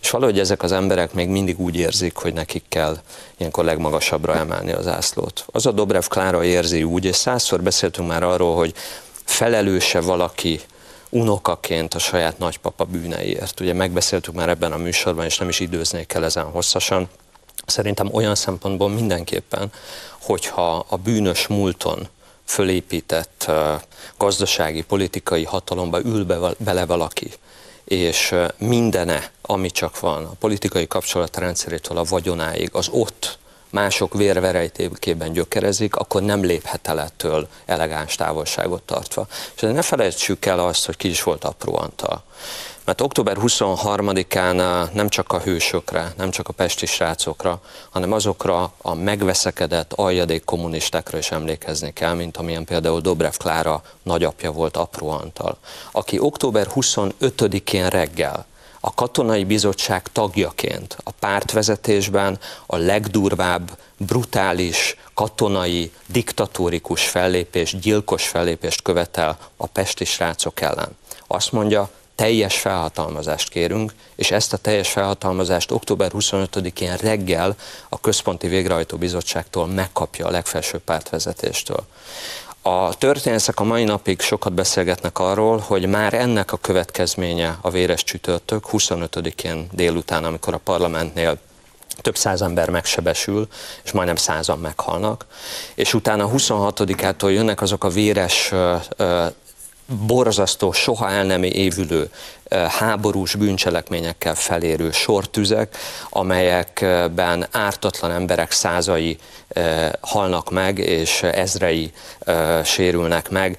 És 0.00 0.10
valahogy 0.10 0.38
ezek 0.38 0.62
az 0.62 0.72
emberek 0.72 1.12
még 1.12 1.28
mindig 1.28 1.60
úgy 1.60 1.76
érzik, 1.76 2.16
hogy 2.16 2.32
nekik 2.32 2.64
kell 2.68 2.98
ilyenkor 3.36 3.64
legmagasabbra 3.64 4.34
emelni 4.34 4.72
az 4.72 4.86
ászlót. 4.86 5.44
Az 5.46 5.66
a 5.66 5.72
Dobrev 5.72 6.04
Klára 6.08 6.44
érzi 6.44 6.82
úgy, 6.82 7.04
és 7.04 7.16
százszor 7.16 7.62
beszéltünk 7.62 8.08
már 8.08 8.22
arról, 8.22 8.56
hogy 8.56 8.74
felelőse 9.24 10.00
valaki 10.00 10.60
unokaként 11.10 11.94
a 11.94 11.98
saját 11.98 12.38
nagypapa 12.38 12.84
bűneiért. 12.84 13.60
Ugye 13.60 13.72
megbeszéltük 13.72 14.34
már 14.34 14.48
ebben 14.48 14.72
a 14.72 14.76
műsorban, 14.76 15.24
és 15.24 15.38
nem 15.38 15.48
is 15.48 15.60
időznék 15.60 16.12
el 16.12 16.24
ezen 16.24 16.44
hosszasan. 16.44 17.08
Szerintem 17.66 18.08
olyan 18.12 18.34
szempontból 18.34 18.88
mindenképpen, 18.88 19.72
hogyha 20.20 20.84
a 20.88 20.96
bűnös 20.96 21.46
múlton 21.46 22.08
fölépített 22.44 23.50
gazdasági, 24.18 24.82
politikai 24.82 25.44
hatalomba 25.44 26.00
ül 26.00 26.24
be, 26.24 26.38
bele 26.58 26.86
valaki, 26.86 27.32
és 27.84 28.34
mindene, 28.58 29.30
ami 29.42 29.70
csak 29.70 30.00
van, 30.00 30.24
a 30.24 30.34
politikai 30.38 30.86
kapcsolatrendszerétől 30.86 31.98
a 31.98 32.04
vagyonáig, 32.04 32.70
az 32.72 32.88
ott 32.88 33.38
mások 33.70 34.14
vérverejtékében 34.14 35.32
gyökerezik, 35.32 35.96
akkor 35.96 36.22
nem 36.22 36.42
léphet 36.42 36.88
el 36.88 37.00
ettől 37.00 37.48
elegáns 37.66 38.14
távolságot 38.14 38.82
tartva. 38.82 39.26
És 39.54 39.60
ne 39.60 39.82
felejtsük 39.82 40.44
el 40.44 40.58
azt, 40.58 40.86
hogy 40.86 40.96
ki 40.96 41.08
is 41.08 41.22
volt 41.22 41.44
apró 41.44 41.76
Antal. 41.76 42.22
Mert 42.84 43.00
október 43.00 43.36
23-án 43.40 44.90
nem 44.92 45.08
csak 45.08 45.32
a 45.32 45.40
hősökre, 45.40 46.12
nem 46.16 46.30
csak 46.30 46.48
a 46.48 46.52
pesti 46.52 46.86
srácokra, 46.86 47.60
hanem 47.90 48.12
azokra 48.12 48.72
a 48.82 48.94
megveszekedett 48.94 49.92
aljadék 49.92 50.44
kommunistákra 50.44 51.18
is 51.18 51.30
emlékezni 51.30 51.92
kell, 51.92 52.14
mint 52.14 52.36
amilyen 52.36 52.64
például 52.64 53.00
Dobrev 53.00 53.32
Klára 53.32 53.82
nagyapja 54.02 54.52
volt 54.52 54.76
Apró 54.76 55.08
Antal, 55.08 55.58
aki 55.92 56.18
október 56.18 56.66
25-én 56.74 57.88
reggel 57.88 58.46
a 58.80 58.94
katonai 58.94 59.44
bizottság 59.44 60.02
tagjaként 60.12 60.96
a 61.02 61.10
pártvezetésben 61.10 62.38
a 62.66 62.76
legdurvább, 62.76 63.78
brutális, 63.96 64.96
katonai, 65.14 65.92
diktatórikus 66.06 67.08
fellépés, 67.08 67.78
gyilkos 67.78 68.28
fellépést 68.28 68.82
követel 68.82 69.38
a 69.56 69.66
pesti 69.66 70.04
srácok 70.04 70.60
ellen. 70.60 70.96
Azt 71.26 71.52
mondja, 71.52 71.90
teljes 72.14 72.58
felhatalmazást 72.58 73.48
kérünk, 73.48 73.92
és 74.16 74.30
ezt 74.30 74.52
a 74.52 74.56
teljes 74.56 74.90
felhatalmazást 74.90 75.70
október 75.70 76.10
25-én 76.14 76.96
reggel 76.96 77.56
a 77.88 78.00
Központi 78.00 78.48
Végrehajtó 78.48 78.96
Bizottságtól 78.96 79.66
megkapja 79.66 80.26
a 80.26 80.30
legfelsőbb 80.30 80.80
pártvezetéstől. 80.80 81.86
A 82.62 82.94
történészek 82.94 83.60
a 83.60 83.64
mai 83.64 83.84
napig 83.84 84.20
sokat 84.20 84.52
beszélgetnek 84.52 85.18
arról, 85.18 85.58
hogy 85.58 85.86
már 85.86 86.14
ennek 86.14 86.52
a 86.52 86.56
következménye 86.56 87.58
a 87.60 87.70
véres 87.70 88.04
csütörtök 88.04 88.64
25-én 88.72 89.68
délután, 89.72 90.24
amikor 90.24 90.54
a 90.54 90.60
parlamentnél 90.64 91.38
több 92.00 92.16
száz 92.16 92.42
ember 92.42 92.70
megsebesül, 92.70 93.48
és 93.84 93.92
majdnem 93.92 94.16
százan 94.16 94.58
meghalnak, 94.58 95.26
és 95.74 95.94
utána 95.94 96.30
26-ától 96.34 97.32
jönnek 97.32 97.60
azok 97.60 97.84
a 97.84 97.88
véres 97.88 98.52
borzasztó, 100.06 100.72
soha 100.72 101.10
el 101.10 101.24
nem 101.24 101.42
évülő 101.42 102.10
háborús 102.78 103.34
bűncselekményekkel 103.34 104.34
felérő 104.34 104.90
sortüzek, 104.90 105.76
amelyekben 106.08 107.46
ártatlan 107.50 108.10
emberek 108.10 108.50
százai 108.50 109.18
halnak 110.00 110.50
meg, 110.50 110.78
és 110.78 111.22
ezrei 111.22 111.92
sérülnek 112.64 113.30
meg. 113.30 113.58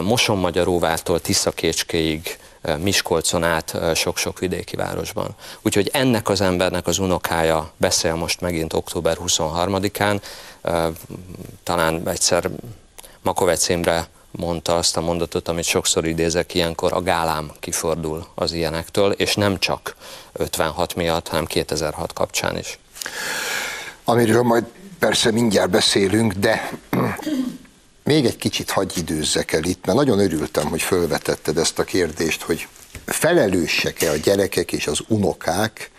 Mosonmagyaróvától 0.00 1.20
Tiszakécskéig 1.20 2.38
Miskolcon 2.78 3.44
át 3.44 3.76
sok-sok 3.94 4.38
vidéki 4.38 4.76
városban. 4.76 5.34
Úgyhogy 5.62 5.90
ennek 5.92 6.28
az 6.28 6.40
embernek 6.40 6.86
az 6.86 6.98
unokája 6.98 7.72
beszél 7.76 8.14
most 8.14 8.40
megint 8.40 8.72
október 8.72 9.16
23-án, 9.26 10.20
talán 11.62 12.08
egyszer 12.08 12.50
Makovec 13.22 13.68
Imre 13.68 14.08
mondta 14.32 14.76
azt 14.76 14.96
a 14.96 15.00
mondatot, 15.00 15.48
amit 15.48 15.64
sokszor 15.64 16.06
idézek 16.06 16.54
ilyenkor, 16.54 16.92
a 16.92 17.02
gálám 17.02 17.52
kifordul 17.60 18.26
az 18.34 18.52
ilyenektől, 18.52 19.12
és 19.12 19.34
nem 19.34 19.58
csak 19.58 19.96
56 20.32 20.94
miatt, 20.94 21.28
hanem 21.28 21.44
2006 21.44 22.12
kapcsán 22.12 22.58
is. 22.58 22.78
Amiről 24.04 24.42
majd 24.42 24.64
persze 24.98 25.30
mindjárt 25.30 25.70
beszélünk, 25.70 26.32
de 26.32 26.70
még 28.04 28.24
egy 28.24 28.36
kicsit 28.36 28.70
hagy 28.70 28.92
időzzek 28.96 29.52
el 29.52 29.64
itt, 29.64 29.86
mert 29.86 29.98
nagyon 29.98 30.18
örültem, 30.18 30.66
hogy 30.66 30.82
felvetetted 30.82 31.58
ezt 31.58 31.78
a 31.78 31.84
kérdést, 31.84 32.42
hogy 32.42 32.68
felelősek-e 33.04 34.10
a 34.10 34.16
gyerekek 34.16 34.72
és 34.72 34.86
az 34.86 35.00
unokák 35.08 35.90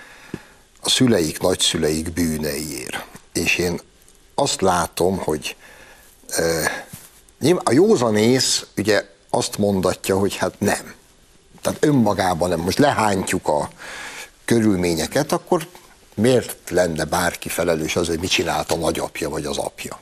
a 0.82 0.90
szüleik, 0.90 1.40
nagyszüleik 1.40 2.14
bűneiért. 2.14 3.06
És 3.34 3.58
én 3.58 3.80
azt 4.36 4.62
látom, 4.62 5.18
hogy 5.18 5.56
a 7.52 7.72
józanész 7.72 8.66
ugye 8.78 9.06
azt 9.30 9.58
mondatja, 9.58 10.18
hogy 10.18 10.36
hát 10.36 10.60
nem. 10.60 10.94
Tehát 11.62 11.86
önmagában 11.86 12.50
nem. 12.50 12.60
Most 12.60 12.78
lehántjuk 12.78 13.48
a 13.48 13.70
körülményeket, 14.46 15.32
akkor 15.32 15.68
miért 16.14 16.70
lenne 16.70 17.04
bárki 17.04 17.50
felelős 17.50 17.96
az, 17.96 18.08
hogy 18.08 18.20
mit 18.20 18.30
csinált 18.30 18.72
a 18.72 18.76
nagyapja 18.76 19.30
vagy 19.30 19.46
az 19.46 19.58
apja? 19.58 20.00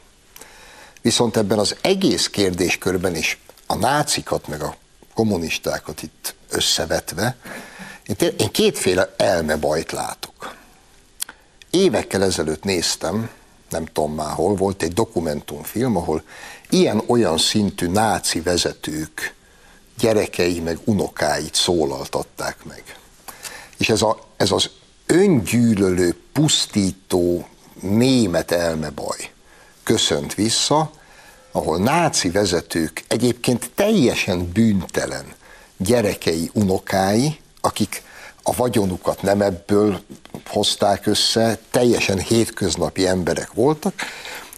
Viszont 1.02 1.38
ebben 1.38 1.60
az 1.60 1.76
egész 1.82 2.28
kérdéskörben 2.28 3.16
is 3.16 3.40
a 3.66 3.76
nácikat 3.76 4.48
meg 4.48 4.62
a 4.62 4.76
kommunistákat 5.14 6.02
itt 6.02 6.36
összevetve, 6.50 7.36
én, 8.06 8.34
én 8.38 8.52
kétféle 8.52 9.14
elmebajt 9.18 9.92
látok. 9.92 10.56
Évekkel 11.70 12.24
ezelőtt 12.24 12.64
néztem, 12.64 13.30
nem 13.70 13.86
tudom 13.86 14.14
már 14.14 14.34
hol, 14.34 14.56
volt 14.56 14.82
egy 14.84 14.94
dokumentumfilm, 14.94 15.96
ahol 15.96 16.24
ilyen-olyan 16.72 17.38
szintű 17.38 17.88
náci 17.88 18.42
vezetők 18.42 19.36
gyerekei 20.00 20.60
meg 20.60 20.78
unokáit 20.84 21.56
szólaltatták 21.56 22.64
meg. 22.64 22.84
És 23.78 23.90
ez, 23.90 24.02
a, 24.02 24.20
ez 24.38 24.52
az 24.52 24.70
öngyűlölő, 25.06 26.16
pusztító 26.32 27.48
német 27.80 28.52
elmebaj 28.52 29.32
köszönt 29.84 30.34
vissza, 30.34 30.92
ahol 31.52 31.78
náci 31.78 32.30
vezetők 32.30 33.04
egyébként 33.08 33.72
teljesen 33.76 34.52
bűntelen 34.54 35.26
gyerekei, 35.78 36.50
unokái, 36.54 37.40
akik 37.62 38.04
a 38.44 38.56
vagyonukat 38.56 39.22
nem 39.22 39.42
ebből 39.42 40.02
hozták 40.48 41.06
össze, 41.06 41.60
teljesen 41.72 42.20
hétköznapi 42.20 43.08
emberek 43.08 43.54
voltak, 43.54 43.94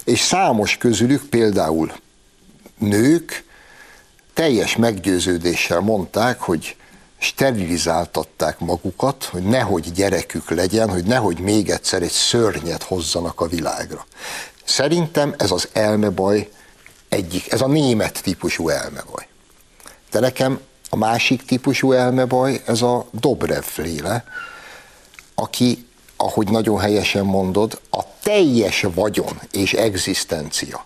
és 0.04 0.20
számos 0.20 0.78
közülük 0.78 1.24
például 1.30 1.94
nők 2.78 3.44
teljes 4.34 4.76
meggyőződéssel 4.76 5.80
mondták, 5.80 6.40
hogy 6.40 6.76
sterilizáltatták 7.18 8.60
magukat, 8.60 9.24
hogy 9.24 9.44
nehogy 9.44 9.92
gyerekük 9.92 10.50
legyen, 10.50 10.90
hogy 10.90 11.04
nehogy 11.04 11.40
még 11.40 11.70
egyszer 11.70 12.02
egy 12.02 12.12
szörnyet 12.12 12.84
hozzanak 12.84 13.42
a 13.42 13.48
világra. 13.48 14.06
Szerintem 14.64 15.34
ez 15.38 15.52
az 15.52 15.70
elmebaj 15.74 16.50
egyik, 17.10 17.52
ez 17.52 17.62
a 17.62 17.68
német 17.68 18.24
típusú 18.24 18.70
elmebaj. 18.70 19.28
De 20.12 20.20
nekem 20.20 20.60
a 20.90 20.96
másik 20.96 21.46
típusú 21.46 21.92
elmebaj, 21.92 22.62
ez 22.66 22.82
a 22.82 23.06
Dobrev 23.12 23.64
féle, 23.64 24.24
aki, 25.36 25.88
ahogy 26.18 26.50
nagyon 26.50 26.80
helyesen 26.80 27.26
mondod, 27.26 27.82
a 27.92 28.02
teljes 28.24 28.86
vagyon 28.94 29.40
és 29.52 29.74
egzisztencia 29.74 30.86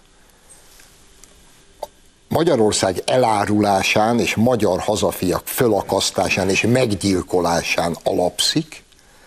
Magyarország 2.28 3.02
elárulásán 3.06 4.20
és 4.20 4.36
magyar 4.36 4.80
hazafiak 4.80 5.48
fölakasztásán 5.48 6.50
és 6.50 6.62
meggyilkolásán 6.62 7.98
alapszik, 8.04 8.84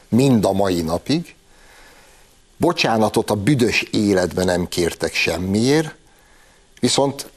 mind 0.08 0.44
a 0.44 0.52
mai 0.52 0.80
napig. 0.80 1.34
Bocsánatot 2.56 3.30
a 3.30 3.34
büdös 3.34 3.82
életben 3.82 4.44
nem 4.44 4.68
kértek 4.68 5.14
semmiért, 5.14 5.94
viszont, 6.80 7.30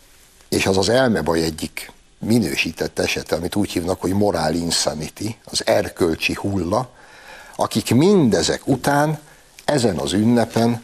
és 0.50 0.66
az 0.66 0.78
az 0.78 0.90
elmebaj 0.90 1.42
egyik 1.42 1.92
minősített 2.20 3.00
esete, 3.00 3.36
amit 3.36 3.56
úgy 3.56 3.72
hívnak, 3.72 4.02
hogy 4.02 4.14
moral 4.14 4.54
insanity, 4.54 5.36
az 5.44 5.66
erkölcsi 5.66 6.34
hulla, 6.34 6.90
akik 7.56 7.94
mindezek 7.94 8.68
után 8.68 9.20
ezen 9.66 9.98
az 9.98 10.14
ünnepen 10.14 10.84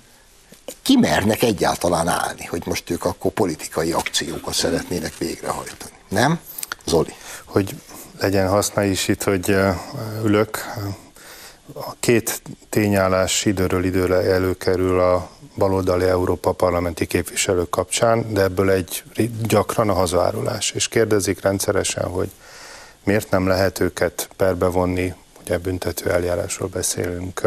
kimernek 0.82 1.42
egyáltalán 1.42 2.08
állni, 2.08 2.46
hogy 2.46 2.62
most 2.66 2.90
ők 2.90 3.06
akkor 3.06 3.32
politikai 3.32 3.92
akciókat 3.92 4.54
szeretnének 4.54 5.18
végrehajtani. 5.18 5.92
Nem? 6.10 6.40
Zoli. 6.86 7.14
Hogy 7.46 7.76
legyen 8.20 8.50
haszna 8.50 8.84
is 8.84 9.08
itt, 9.08 9.24
hogy 9.24 9.56
ülök. 10.24 10.58
A 11.74 11.94
két 12.00 12.42
tényállás 12.70 13.46
időről 13.46 13.84
időre 13.84 14.16
előkerül 14.16 15.00
a 15.00 15.30
baloldali 15.56 16.06
Európa 16.06 16.52
parlamenti 16.52 17.06
képviselők 17.06 17.70
kapcsán, 17.70 18.34
de 18.34 18.42
ebből 18.42 18.72
egy 18.72 19.04
gyakran 19.48 19.90
a 19.90 19.94
hazárulás. 19.94 20.72
És 20.72 20.88
kérdezik 20.88 21.42
rendszeresen, 21.42 22.04
hogy 22.04 22.30
miért 23.04 23.30
nem 23.30 23.48
lehet 23.48 23.80
őket 23.80 24.30
perbe 24.36 24.66
vonni, 24.66 25.14
ugye 25.42 25.58
büntető 25.58 26.12
eljárásról 26.12 26.68
beszélünk, 26.68 27.42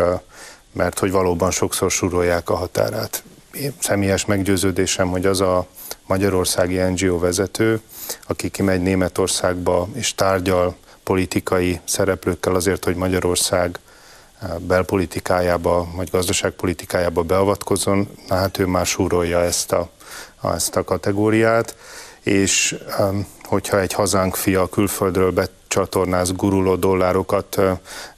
mert 0.72 0.98
hogy 0.98 1.10
valóban 1.10 1.50
sokszor 1.50 1.90
surolják 1.90 2.50
a 2.50 2.54
határát. 2.54 3.22
Én 3.52 3.74
személyes 3.78 4.24
meggyőződésem, 4.24 5.08
hogy 5.08 5.26
az 5.26 5.40
a 5.40 5.66
magyarországi 6.06 6.76
NGO 6.76 7.18
vezető, 7.18 7.80
aki 8.26 8.48
kimegy 8.48 8.82
Németországba 8.82 9.88
és 9.92 10.14
tárgyal 10.14 10.76
politikai 11.02 11.80
szereplőkkel 11.84 12.54
azért, 12.54 12.84
hogy 12.84 12.96
Magyarország 12.96 13.78
eh, 14.40 14.48
belpolitikájába, 14.58 15.88
vagy 15.96 16.10
gazdaságpolitikájába 16.10 17.22
beavatkozzon, 17.22 18.08
na 18.28 18.34
hát 18.34 18.58
ő 18.58 18.66
már 18.66 18.86
súrolja 18.86 19.40
ezt 19.40 19.72
a, 19.72 19.90
ezt 20.54 20.76
a 20.76 20.84
kategóriát, 20.84 21.76
és 22.22 22.76
hogyha 23.42 23.80
egy 23.80 23.92
hazánk 23.92 24.36
fia 24.36 24.68
külföldről 24.68 25.30
csatornáz 25.72 26.32
guruló 26.32 26.76
dollárokat, 26.76 27.60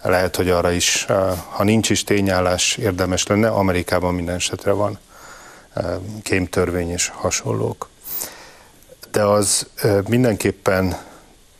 lehet, 0.02 0.36
hogy 0.36 0.50
arra 0.50 0.70
is, 0.70 1.06
ha 1.50 1.64
nincs 1.64 1.90
is 1.90 2.04
tényállás, 2.04 2.76
érdemes 2.76 3.26
lenne, 3.26 3.48
Amerikában 3.48 4.14
minden 4.14 4.34
esetre 4.34 4.72
van 4.72 4.98
kémtörvény 6.22 6.90
és 6.90 7.08
hasonlók. 7.08 7.88
De 9.10 9.22
az 9.22 9.66
mindenképpen 10.08 10.96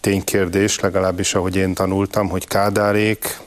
ténykérdés, 0.01 0.81
legalábbis 0.81 1.35
ahogy 1.35 1.57
én 1.57 1.75
tanultam, 1.75 2.29
hogy 2.29 2.47
Kádárék, 2.47 3.41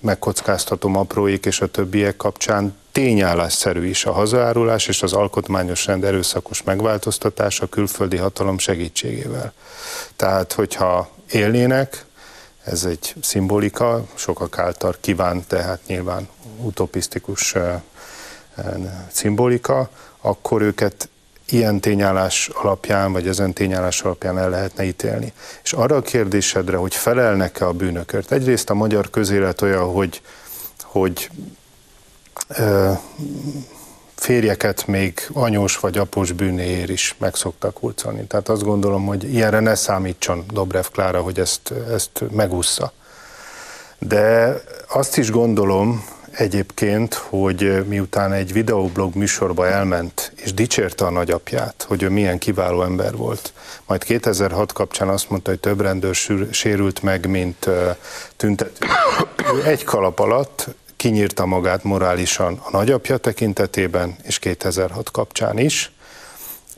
megkockáztatom 0.00 0.96
apróik 0.96 1.46
és 1.46 1.60
a 1.60 1.66
többiek 1.66 2.16
kapcsán 2.16 2.76
tényállásszerű 2.92 3.86
is 3.86 4.04
a 4.04 4.12
hazaárulás 4.12 4.86
és 4.86 5.02
az 5.02 5.12
alkotmányos 5.12 5.86
rend 5.86 6.04
erőszakos 6.04 6.62
megváltoztatása 6.62 7.66
külföldi 7.66 8.16
hatalom 8.16 8.58
segítségével. 8.58 9.52
Tehát, 10.16 10.52
hogyha 10.52 11.16
élnének, 11.30 12.04
ez 12.64 12.84
egy 12.84 13.14
szimbolika, 13.22 14.04
sokak 14.14 14.58
által 14.58 14.96
kívánt, 15.00 15.46
tehát 15.46 15.80
nyilván 15.86 16.28
utopisztikus 16.62 17.54
szimbolika, 19.10 19.90
akkor 20.20 20.62
őket 20.62 21.08
ilyen 21.48 21.80
tényállás 21.80 22.50
alapján, 22.52 23.12
vagy 23.12 23.28
ezen 23.28 23.52
tényállás 23.52 24.02
alapján 24.02 24.38
el 24.38 24.50
lehetne 24.50 24.84
ítélni. 24.84 25.32
És 25.62 25.72
arra 25.72 25.96
a 25.96 26.02
kérdésedre, 26.02 26.76
hogy 26.76 26.94
felelnek-e 26.94 27.66
a 27.66 27.72
bűnökért. 27.72 28.32
Egyrészt 28.32 28.70
a 28.70 28.74
magyar 28.74 29.10
közélet 29.10 29.62
olyan, 29.62 29.92
hogy, 29.92 30.22
hogy 30.82 31.30
férjeket 34.18 34.86
még 34.86 35.28
anyós 35.32 35.78
vagy 35.78 35.98
após 35.98 36.32
bűnéért 36.32 36.88
is 36.88 37.14
meg 37.18 37.34
szoktak 37.34 37.78
hurcolni. 37.78 38.26
Tehát 38.26 38.48
azt 38.48 38.62
gondolom, 38.62 39.06
hogy 39.06 39.34
ilyenre 39.34 39.60
ne 39.60 39.74
számítson 39.74 40.44
Dobrev 40.52 40.84
Klára, 40.92 41.20
hogy 41.20 41.38
ezt, 41.38 41.72
ezt 41.92 42.24
megúszza. 42.30 42.92
De 43.98 44.54
azt 44.88 45.16
is 45.16 45.30
gondolom, 45.30 46.04
egyébként, 46.38 47.14
hogy 47.14 47.86
miután 47.86 48.32
egy 48.32 48.52
videoblog 48.52 49.14
műsorba 49.14 49.66
elment, 49.66 50.32
és 50.36 50.54
dicsérte 50.54 51.04
a 51.04 51.10
nagyapját, 51.10 51.84
hogy 51.88 52.02
ő 52.02 52.08
milyen 52.08 52.38
kiváló 52.38 52.82
ember 52.82 53.16
volt, 53.16 53.52
majd 53.86 54.04
2006 54.04 54.72
kapcsán 54.72 55.08
azt 55.08 55.30
mondta, 55.30 55.50
hogy 55.50 55.60
több 55.60 55.80
rendőr 55.80 56.14
sérült 56.50 57.02
meg, 57.02 57.28
mint 57.28 57.68
tüntető. 58.36 58.86
egy 59.64 59.84
kalap 59.84 60.18
alatt 60.18 60.68
kinyírta 60.98 61.46
magát 61.46 61.84
morálisan 61.84 62.60
a 62.64 62.70
nagyapja 62.70 63.16
tekintetében, 63.16 64.16
és 64.22 64.38
2006 64.38 65.10
kapcsán 65.10 65.58
is. 65.58 65.92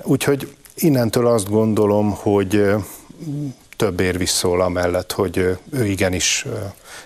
Úgyhogy 0.03 0.55
innentől 0.75 1.27
azt 1.27 1.51
gondolom, 1.51 2.11
hogy 2.11 2.65
több 3.77 4.01
érv 4.01 4.21
is 4.21 4.31
szól 4.31 4.61
amellett, 4.61 5.13
hogy 5.13 5.37
ő 5.73 5.87
igenis 5.87 6.47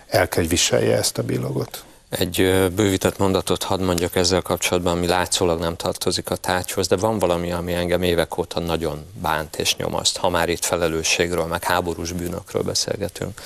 el 0.06 0.28
kell 0.28 0.44
viselje 0.44 0.96
ezt 0.96 1.18
a 1.18 1.22
bilogot. 1.22 1.84
Egy 2.08 2.36
bővített 2.74 3.18
mondatot 3.18 3.62
hadd 3.62 3.80
mondjak 3.80 4.16
ezzel 4.16 4.40
kapcsolatban, 4.40 4.96
ami 4.96 5.06
látszólag 5.06 5.60
nem 5.60 5.76
tartozik 5.76 6.30
a 6.30 6.36
tárgyhoz, 6.36 6.86
de 6.86 6.96
van 6.96 7.18
valami, 7.18 7.52
ami 7.52 7.72
engem 7.72 8.02
évek 8.02 8.38
óta 8.38 8.60
nagyon 8.60 9.04
bánt 9.20 9.56
és 9.56 9.76
nyomaszt, 9.76 10.16
ha 10.16 10.28
már 10.28 10.48
itt 10.48 10.64
felelősségről, 10.64 11.44
meg 11.44 11.64
háborús 11.64 12.12
bűnökről 12.12 12.62
beszélgetünk. 12.62 13.40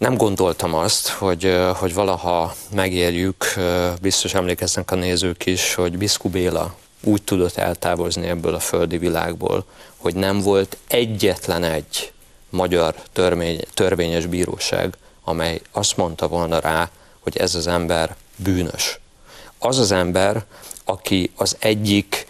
Nem 0.00 0.16
gondoltam 0.16 0.74
azt, 0.74 1.08
hogy, 1.08 1.58
hogy 1.74 1.94
valaha 1.94 2.54
megérjük, 2.74 3.44
biztos 4.00 4.34
emlékeznek 4.34 4.90
a 4.90 4.94
nézők 4.94 5.46
is, 5.46 5.74
hogy 5.74 5.98
Biszku 5.98 6.28
Béla 6.28 6.74
úgy 7.02 7.22
tudott 7.22 7.56
eltávozni 7.56 8.28
ebből 8.28 8.54
a 8.54 8.58
földi 8.58 8.98
világból, 8.98 9.64
hogy 9.96 10.14
nem 10.14 10.40
volt 10.40 10.76
egyetlen 10.88 11.64
egy 11.64 12.12
magyar 12.50 12.94
törvény, 13.12 13.60
törvényes 13.74 14.26
bíróság, 14.26 14.96
amely 15.24 15.60
azt 15.72 15.96
mondta 15.96 16.28
volna 16.28 16.60
rá, 16.60 16.90
hogy 17.20 17.36
ez 17.36 17.54
az 17.54 17.66
ember 17.66 18.16
bűnös. 18.36 19.00
Az 19.58 19.78
az 19.78 19.90
ember, 19.90 20.44
aki 20.84 21.30
az 21.36 21.56
egyik 21.58 22.26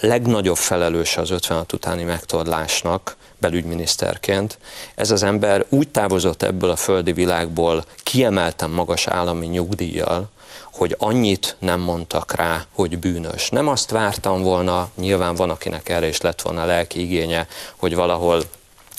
legnagyobb 0.00 0.56
felelős 0.56 1.16
az 1.16 1.30
56 1.30 1.72
utáni 1.72 2.02
megtorlásnak, 2.02 3.16
belügyminiszterként. 3.40 4.58
Ez 4.94 5.10
az 5.10 5.22
ember 5.22 5.64
úgy 5.68 5.88
távozott 5.88 6.42
ebből 6.42 6.70
a 6.70 6.76
földi 6.76 7.12
világból 7.12 7.84
kiemelten 8.02 8.70
magas 8.70 9.06
állami 9.06 9.46
nyugdíjjal, 9.46 10.28
hogy 10.72 10.94
annyit 10.98 11.56
nem 11.58 11.80
mondtak 11.80 12.34
rá, 12.34 12.64
hogy 12.72 12.98
bűnös. 12.98 13.48
Nem 13.50 13.68
azt 13.68 13.90
vártam 13.90 14.42
volna, 14.42 14.88
nyilván 14.96 15.34
van, 15.34 15.50
akinek 15.50 15.88
erre 15.88 16.06
is 16.06 16.20
lett 16.20 16.42
volna 16.42 16.64
lelki 16.64 17.00
igénye, 17.00 17.46
hogy 17.76 17.94
valahol 17.94 18.42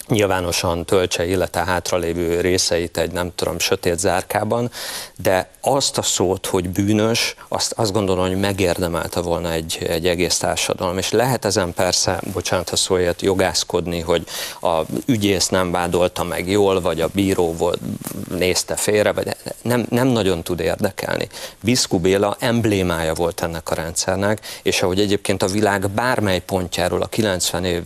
nyilvánosan 0.10 0.86
töltse 0.86 1.26
élete 1.26 1.63
hátralévő 1.63 2.41
részeit 2.41 2.98
egy 2.98 3.12
nem 3.12 3.32
tudom, 3.36 3.60
sötét 3.60 4.00
zárkában, 4.00 4.72
de 5.22 5.50
azt 5.62 5.98
a 5.98 6.02
szót, 6.02 6.45
hogy 6.45 6.69
bűnös, 6.69 7.36
azt, 7.48 7.72
azt 7.72 7.91
gondolom, 7.91 8.28
hogy 8.28 8.39
megérdemelte 8.39 9.22
volna 9.22 9.52
egy, 9.52 9.78
egy 9.89 10.08
egész 10.08 10.38
társadalom. 10.38 10.98
És 10.98 11.12
lehet 11.12 11.45
ezen 11.45 11.74
persze, 11.74 12.22
bocsánat 12.34 12.69
a 12.69 12.76
szóért, 12.76 13.22
jogászkodni, 13.22 14.00
hogy 14.00 14.26
a 14.62 14.82
ügyész 15.06 15.48
nem 15.48 15.72
vádolta 15.72 16.24
meg 16.24 16.50
jól, 16.50 16.82
vagy 16.82 17.02
a 17.02 17.10
bíró 17.13 17.54
volt, 17.54 17.80
nézte 18.30 18.76
félre, 18.76 19.12
vagy 19.12 19.36
nem, 19.62 19.86
nem 19.89 20.08
nagyon 20.08 20.43
tud 20.43 20.60
érdekelni. 20.60 21.28
Biszku 21.62 22.00
Béla 22.00 22.36
emblémája 22.39 23.13
volt 23.13 23.41
ennek 23.41 23.69
a 23.69 23.76
rendszernek, 23.76 24.60
és 24.63 24.82
ahogy 24.82 25.00
egyébként 25.00 25.43
a 25.43 25.48
világ 25.48 25.89
bármely 25.89 26.39
pontjáról 26.39 27.02
a 27.02 27.08
90 27.08 27.65
év 27.65 27.84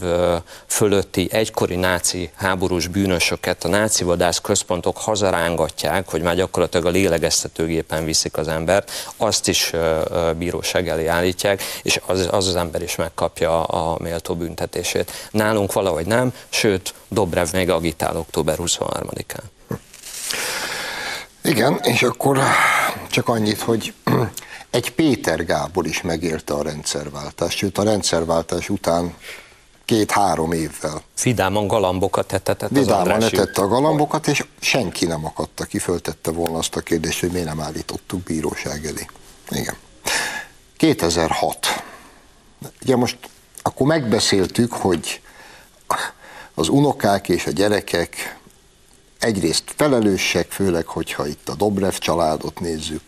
fölötti 0.68 1.28
egykori 1.32 1.76
náci 1.76 2.13
háborús 2.36 2.88
bűnösöket 2.88 3.64
a 3.64 3.68
náci 3.68 4.04
vadász 4.04 4.42
központok 4.42 4.98
hazarángatják, 4.98 6.10
hogy 6.10 6.22
már 6.22 6.36
gyakorlatilag 6.36 6.86
a 6.86 6.90
lélegeztető 6.90 7.64
repülőgépen 7.64 8.06
viszik 8.06 8.38
az 8.38 8.48
embert, 8.48 8.92
azt 9.18 9.48
is 9.48 9.72
bíróság 10.38 10.88
elé 10.88 11.08
állítják, 11.08 11.64
és 11.84 12.00
az 12.06 12.28
az, 12.32 12.48
az 12.48 12.56
ember 12.56 12.82
is 12.82 12.96
megkapja 12.96 13.64
a 13.64 13.98
méltó 14.02 14.36
büntetését. 14.36 15.30
Nálunk 15.32 15.74
valahogy 15.74 16.06
nem, 16.06 16.34
sőt, 16.50 16.94
Dobrev 17.08 17.48
még 17.52 17.70
agitál 17.70 18.18
október 18.18 18.58
23-án. 18.60 19.44
Igen, 21.44 21.80
és 21.84 22.04
akkor 22.04 22.40
csak 23.10 23.28
annyit, 23.28 23.62
hogy 23.62 23.94
egy 24.70 24.92
Péter 24.92 25.46
Gábor 25.46 25.86
is 25.86 26.02
megérte 26.02 26.54
a 26.54 26.64
rendszerváltást, 26.64 27.58
sőt 27.58 27.78
a 27.78 27.84
rendszerváltás 27.84 28.70
után 28.70 29.14
két-három 29.86 30.52
évvel. 30.52 31.02
Vidáman 31.24 31.68
galambokat 31.68 32.32
etetett 32.32 32.70
Vidáman 32.70 33.24
etette 33.24 33.62
a 33.62 33.68
galambokat, 33.68 34.28
és 34.28 34.46
senki 34.60 35.06
nem 35.06 35.26
akadta 35.26 35.64
ki, 35.64 35.80
föltette 35.80 36.32
volna 36.32 36.58
azt 36.58 36.76
a 36.76 36.82
kérdést, 36.82 37.20
hogy 37.20 37.32
miért 37.32 37.48
nem 37.48 37.62
állítottuk 37.62 38.22
bíróság 38.22 38.86
elé. 38.86 39.06
Igen. 39.50 39.76
2006. 40.78 41.84
Ugye 42.82 42.96
most 42.96 43.18
akkor 43.62 43.88
megbeszéltük, 43.88 44.74
hogy 44.74 45.22
az 46.54 46.68
unokák 46.68 47.30
és 47.30 47.46
a 47.46 47.52
gyerekek 47.52 48.40
egyrészt 49.20 49.64
felelősek, 49.76 50.52
főleg, 50.52 50.86
hogyha 50.86 51.28
itt 51.28 51.50
a 51.50 51.56
Dobrev 51.56 51.94
családot 51.94 52.60
nézzük, 52.60 53.02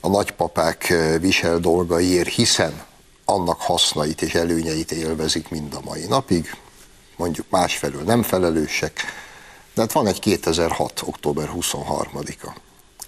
a 0.00 0.08
nagypapák 0.08 0.94
visel 1.20 1.58
dolgaiért, 1.58 2.28
hiszen 2.28 2.82
annak 3.30 3.60
hasznait 3.60 4.22
és 4.22 4.34
előnyeit 4.34 4.92
élvezik 4.92 5.48
mind 5.48 5.74
a 5.74 5.80
mai 5.84 6.06
napig, 6.06 6.56
mondjuk 7.16 7.46
másfelől 7.50 8.02
nem 8.02 8.22
felelősek, 8.22 9.00
de 9.74 9.80
hát 9.80 9.92
van 9.92 10.06
egy 10.06 10.18
2006. 10.18 11.02
október 11.04 11.50
23-a. 11.54 12.56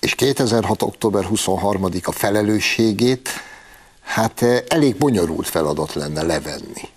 És 0.00 0.14
2006. 0.14 0.82
október 0.82 1.26
23-a 1.30 2.12
felelősségét 2.12 3.28
hát 4.02 4.42
eh, 4.42 4.62
elég 4.68 4.96
bonyolult 4.96 5.48
feladat 5.48 5.94
lenne 5.94 6.22
levenni 6.22 6.88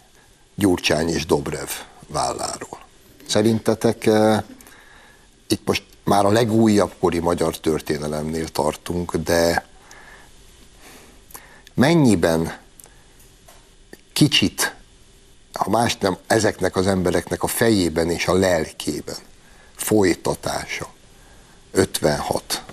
Gyurcsány 0.55 1.09
és 1.09 1.25
Dobrev 1.25 1.69
válláról. 2.07 2.79
Szerintetek 3.27 4.05
eh, 4.05 4.41
itt 5.47 5.61
most 5.65 5.83
már 6.03 6.25
a 6.25 6.31
legújabb 6.31 6.93
kori 6.99 7.19
magyar 7.19 7.57
történelemnél 7.57 8.47
tartunk, 8.47 9.15
de 9.15 9.65
mennyiben 11.73 12.63
kicsit, 14.15 14.75
ha 15.53 15.69
más 15.69 15.97
nem, 15.97 16.17
ezeknek 16.27 16.75
az 16.75 16.87
embereknek 16.87 17.43
a 17.43 17.47
fejében 17.47 18.09
és 18.09 18.27
a 18.27 18.33
lelkében 18.33 19.15
folytatása 19.75 20.87
56 21.71 22.63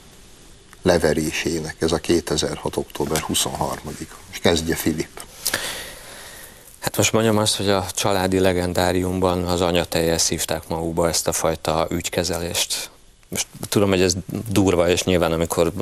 leverésének, 0.82 1.76
ez 1.78 1.92
a 1.92 1.98
2006. 1.98 2.76
október 2.76 3.24
23-a. 3.28 4.16
És 4.32 4.38
kezdje 4.38 4.76
Filip. 4.76 5.24
Hát 6.78 6.96
most 6.96 7.12
mondjam 7.12 7.36
azt, 7.36 7.56
hogy 7.56 7.68
a 7.68 7.86
családi 7.90 8.38
legendáriumban 8.38 9.44
az 9.44 9.60
anyateljes 9.60 10.20
szívták 10.20 10.68
magukba 10.68 11.08
ezt 11.08 11.28
a 11.28 11.32
fajta 11.32 11.86
ügykezelést. 11.90 12.90
Most 13.32 13.46
tudom, 13.68 13.88
hogy 13.88 14.02
ez 14.02 14.14
durva, 14.48 14.88
és 14.88 15.04
nyilván 15.04 15.32
amikor 15.32 15.72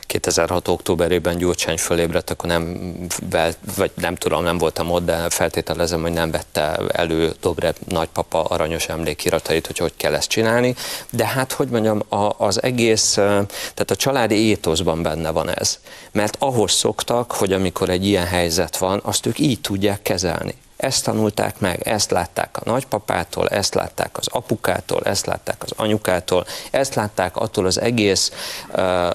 2006. 0.00 0.68
októberében 0.68 1.38
Gyurcsány 1.38 1.78
fölébredt, 1.78 2.30
akkor 2.30 2.48
nem, 2.48 2.92
vagy 3.76 3.90
nem 3.94 4.14
tudom, 4.14 4.42
nem 4.42 4.58
voltam 4.58 4.90
ott, 4.90 5.04
de 5.04 5.30
feltételezem, 5.30 6.02
hogy 6.02 6.12
nem 6.12 6.30
vette 6.30 6.78
elő 6.88 7.34
Dobrev 7.40 7.74
nagypapa 7.88 8.42
aranyos 8.42 8.88
emlékiratait, 8.88 9.66
hogy 9.66 9.78
hogy 9.78 9.92
kell 9.96 10.14
ezt 10.14 10.28
csinálni. 10.28 10.74
De 11.10 11.26
hát, 11.26 11.52
hogy 11.52 11.68
mondjam, 11.68 12.02
az 12.36 12.62
egész, 12.62 13.12
tehát 13.14 13.90
a 13.90 13.96
családi 13.96 14.34
étoszban 14.34 15.02
benne 15.02 15.30
van 15.30 15.48
ez. 15.48 15.78
Mert 16.12 16.36
ahhoz 16.38 16.72
szoktak, 16.72 17.32
hogy 17.32 17.52
amikor 17.52 17.88
egy 17.88 18.06
ilyen 18.06 18.26
helyzet 18.26 18.76
van, 18.76 19.00
azt 19.04 19.26
ők 19.26 19.38
így 19.38 19.60
tudják 19.60 20.02
kezelni. 20.02 20.54
Ezt 20.76 21.04
tanulták 21.04 21.58
meg, 21.58 21.88
ezt 21.88 22.10
látták 22.10 22.56
a 22.56 22.62
nagypapától, 22.64 23.48
ezt 23.48 23.74
látták 23.74 24.18
az 24.18 24.26
apukától, 24.26 25.02
ezt 25.02 25.26
látták 25.26 25.62
az 25.62 25.72
anyukától, 25.76 26.46
ezt 26.70 26.94
látták 26.94 27.36
attól 27.36 27.66
az 27.66 27.80
egész 27.80 28.32
uh, 28.72 29.14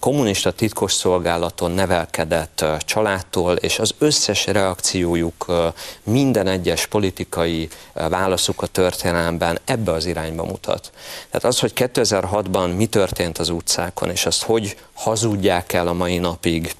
kommunista 0.00 0.50
titkosszolgálaton 0.50 1.70
nevelkedett 1.70 2.64
családtól, 2.78 3.56
és 3.56 3.78
az 3.78 3.94
összes 3.98 4.46
reakciójuk, 4.46 5.46
minden 6.02 6.46
egyes 6.46 6.86
politikai 6.86 7.68
válaszuk 7.92 8.62
a 8.62 8.66
történelemben 8.66 9.58
ebbe 9.64 9.92
az 9.92 10.06
irányba 10.06 10.44
mutat. 10.44 10.90
Tehát 11.26 11.44
az, 11.44 11.60
hogy 11.60 11.72
2006-ban 11.74 12.76
mi 12.76 12.86
történt 12.86 13.38
az 13.38 13.48
utcákon, 13.48 14.10
és 14.10 14.26
azt 14.26 14.42
hogy 14.42 14.76
hazudják 14.92 15.72
el 15.72 15.88
a 15.88 15.92
mai 15.92 16.18
napig, 16.18 16.74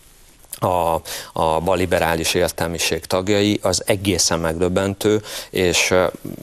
a, 0.60 1.00
a 1.32 1.60
baliberális 1.60 2.34
értelmiség 2.34 3.04
tagjai, 3.04 3.58
az 3.62 3.82
egészen 3.86 4.40
megdöbbentő, 4.40 5.22
és 5.50 5.94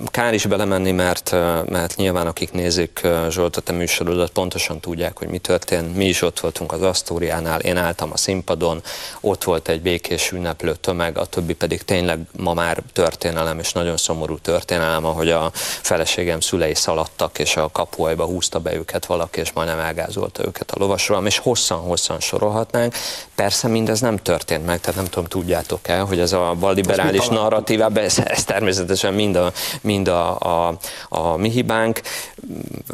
kár 0.05 0.33
is 0.33 0.45
belemenni, 0.45 0.91
mert, 0.91 1.31
mert 1.69 1.95
nyilván 1.95 2.27
akik 2.27 2.51
nézik 2.51 3.07
Zsolt 3.29 3.57
a 3.57 3.61
te 3.61 3.71
műsorodat, 3.71 4.29
pontosan 4.29 4.79
tudják, 4.79 5.17
hogy 5.17 5.27
mi 5.27 5.37
történt. 5.37 5.95
Mi 5.95 6.05
is 6.05 6.21
ott 6.21 6.39
voltunk 6.39 6.71
az 6.71 6.81
Asztóriánál, 6.81 7.59
én 7.59 7.77
álltam 7.77 8.09
a 8.13 8.17
színpadon, 8.17 8.81
ott 9.19 9.43
volt 9.43 9.67
egy 9.67 9.81
békés 9.81 10.31
ünneplő 10.31 10.75
tömeg, 10.75 11.17
a 11.17 11.25
többi 11.25 11.53
pedig 11.53 11.81
tényleg 11.81 12.19
ma 12.37 12.53
már 12.53 12.83
történelem, 12.93 13.59
és 13.59 13.71
nagyon 13.71 13.97
szomorú 13.97 14.37
történelem, 14.37 15.05
ahogy 15.05 15.29
a 15.29 15.51
feleségem 15.81 16.39
szülei 16.39 16.73
szaladtak, 16.73 17.39
és 17.39 17.55
a 17.55 17.69
kapuajba 17.71 18.25
húzta 18.25 18.59
be 18.59 18.75
őket 18.75 19.05
valaki, 19.05 19.39
és 19.39 19.51
majdnem 19.51 19.79
elgázolta 19.79 20.45
őket 20.45 20.71
a 20.71 20.79
lovasról, 20.79 21.25
és 21.25 21.37
hosszan-hosszan 21.37 22.19
sorolhatnánk. 22.19 22.93
Persze 23.37 23.67
mindez 23.67 23.99
nem 23.99 24.17
történt 24.17 24.65
meg, 24.65 24.79
tehát 24.79 24.95
nem 24.95 25.05
tudom, 25.05 25.25
tudjátok-e, 25.25 25.99
hogy 25.99 26.19
ez 26.19 26.33
a 26.33 26.55
balliberális 26.59 27.27
narratívában, 27.27 28.03
ez, 28.03 28.19
ez 28.25 28.43
természetesen 28.43 29.13
mind 29.13 29.35
a, 29.35 29.51
mind 29.81 30.07
a, 30.07 30.39
a, 30.39 30.77
a 31.09 31.35
mi 31.35 31.49
hibánk. 31.49 32.01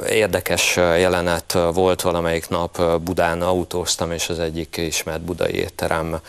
Érdekes 0.10 0.76
jelenet 0.76 1.58
volt 1.74 2.02
valamelyik 2.02 2.50
nap 2.50 3.02
Budán 3.02 3.42
autóztam, 3.42 4.12
és 4.12 4.30
az 4.30 4.40
egyik 4.40 4.78
ismert 4.78 5.22
budai 5.22 5.54
étterem 5.54 6.20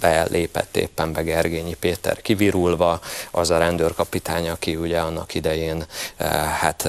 belépett 0.00 0.76
éppen 0.76 1.12
be 1.12 1.22
Gergényi 1.22 1.74
Péter 1.74 2.22
kivirulva, 2.22 3.00
az 3.30 3.50
a 3.50 3.58
rendőrkapitány, 3.58 4.48
aki 4.48 4.76
ugye 4.76 4.98
annak 4.98 5.34
idején 5.34 5.84
hát 6.60 6.88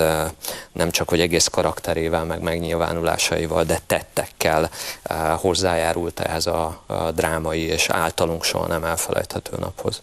nem 0.72 0.92
csak 0.92 1.10
hogy 1.10 1.20
egész 1.20 1.48
karakterével, 1.48 2.24
meg 2.24 2.42
megnyilvánulásaival, 2.42 3.64
de 3.64 3.80
tettekkel 3.86 4.70
hozzájárult 5.38 6.20
ehhez 6.22 6.46
a, 6.46 6.82
a 6.86 7.12
drámai 7.12 7.62
és 7.62 7.90
általunk 7.90 8.44
soha 8.44 8.68
nem 8.68 8.84
elfelejthető 8.84 9.58
naphoz. 9.60 10.02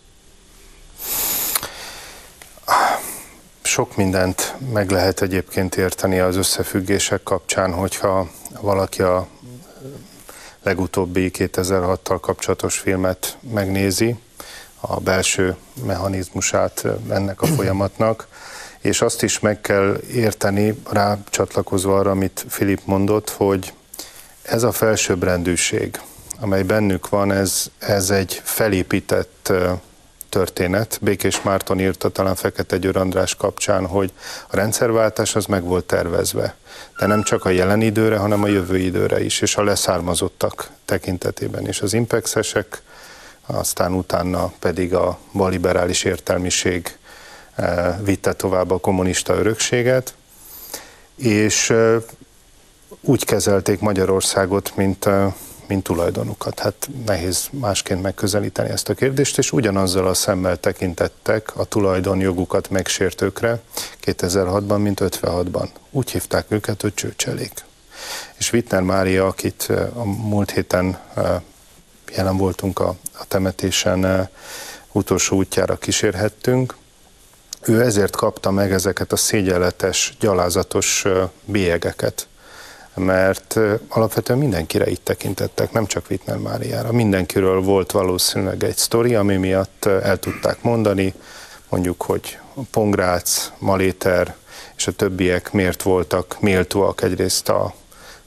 Sok 3.63 3.97
mindent 3.97 4.55
meg 4.73 4.91
lehet 4.91 5.23
egyébként 5.23 5.77
érteni 5.77 6.19
az 6.19 6.37
összefüggések 6.37 7.23
kapcsán, 7.23 7.73
hogyha 7.73 8.29
valaki 8.61 9.03
a 9.03 9.27
legutóbbi 10.63 11.31
2006-tal 11.35 12.19
kapcsolatos 12.21 12.79
filmet 12.79 13.37
megnézi, 13.41 14.17
a 14.81 15.01
belső 15.01 15.57
mechanizmusát 15.85 16.85
ennek 17.11 17.43
a 17.43 17.47
folyamatnak, 17.57 18.29
és 18.81 19.01
azt 19.01 19.23
is 19.23 19.39
meg 19.39 19.61
kell 19.61 20.01
érteni, 20.13 20.83
rá 20.91 21.19
csatlakozva 21.31 21.99
arra, 21.99 22.11
amit 22.11 22.45
Filip 22.49 22.81
mondott, 22.85 23.31
hogy 23.31 23.73
ez 24.43 24.63
a 24.63 24.73
felsőbbrendűség, 24.73 26.01
amely 26.41 26.63
bennük 26.63 27.09
van, 27.09 27.33
ez, 27.33 27.67
ez 27.79 28.11
egy 28.11 28.41
felépített 28.45 29.53
történet. 30.29 30.99
Békés 31.03 31.43
Márton 31.43 31.81
írta 31.81 32.09
talán 32.09 32.35
Fekete 32.35 32.77
Győr 32.77 32.97
András 32.97 33.35
kapcsán, 33.35 33.87
hogy 33.87 34.13
a 34.51 34.57
rendszerváltás 34.57 35.37
az 35.37 35.45
meg 35.45 35.63
volt 35.63 35.85
tervezve. 35.85 36.55
De 36.99 37.07
nem 37.07 37.23
csak 37.23 37.45
a 37.45 37.49
jelen 37.49 37.81
időre, 37.81 38.17
hanem 38.17 38.43
a 38.43 38.49
jövő 38.49 38.79
időre 38.79 39.25
is, 39.25 39.41
és 39.41 39.57
a 39.57 39.63
leszármazottak 39.63 40.71
tekintetében 40.85 41.69
is. 41.69 41.81
Az 41.81 41.93
impexesek, 41.93 42.83
aztán 43.47 43.93
utána 43.93 44.53
pedig 44.59 44.95
a 44.95 45.19
baliberális 45.33 46.05
értelmiség 46.05 46.97
vitte 48.03 48.33
tovább 48.33 48.71
a 48.71 48.79
kommunista 48.79 49.35
örökséget, 49.35 50.15
és 51.17 51.73
úgy 53.01 53.25
kezelték 53.25 53.81
Magyarországot, 53.81 54.77
mint 54.77 55.09
mint 55.69 55.83
tulajdonukat. 55.83 56.59
Hát 56.59 56.89
nehéz 57.07 57.49
másként 57.51 58.03
megközelíteni 58.03 58.69
ezt 58.69 58.89
a 58.89 58.95
kérdést, 58.95 59.39
és 59.39 59.53
ugyanazzal 59.53 60.07
a 60.07 60.15
szemmel 60.15 60.57
tekintettek 60.57 61.57
a 61.57 61.65
tulajdonjogukat 61.65 62.71
megsértőkre 62.71 63.61
2006-ban, 64.05 64.83
mint 64.83 65.01
56-ban. 65.03 65.69
Úgy 65.91 66.11
hívták 66.11 66.45
őket, 66.49 66.83
hogy 66.83 66.95
csőcselék. 66.95 67.65
És 68.37 68.53
Wittner 68.53 68.83
Mária, 68.83 69.27
akit 69.27 69.73
a 69.95 70.05
múlt 70.05 70.51
héten 70.51 70.99
jelen 72.15 72.37
voltunk 72.37 72.79
a, 72.79 72.97
a 73.19 73.25
temetésen, 73.29 74.29
utolsó 74.93 75.37
útjára 75.37 75.77
kísérhettünk, 75.77 76.77
ő 77.63 77.83
ezért 77.83 78.17
kapta 78.17 78.51
meg 78.51 78.73
ezeket 78.73 79.13
a 79.13 79.17
szégyenletes, 79.17 80.17
gyalázatos 80.21 81.05
bélyegeket 81.45 82.29
mert 82.99 83.59
alapvetően 83.89 84.39
mindenkire 84.39 84.87
itt 84.91 85.05
tekintettek, 85.05 85.73
nem 85.73 85.87
csak 85.87 86.05
Wittner 86.11 86.37
Máriára. 86.37 86.93
Mindenkiről 86.93 87.61
volt 87.61 87.91
valószínűleg 87.93 88.65
egy 88.65 88.77
sztori, 88.77 89.15
ami 89.15 89.37
miatt 89.37 89.85
el 89.85 90.19
tudták 90.19 90.63
mondani, 90.63 91.15
mondjuk, 91.69 92.03
hogy 92.03 92.39
Pongrác, 92.71 93.53
Maléter 93.59 94.35
és 94.77 94.87
a 94.87 94.93
többiek 94.93 95.53
miért 95.53 95.83
voltak 95.83 96.37
méltóak 96.41 97.03
egyrészt 97.03 97.49
a 97.49 97.75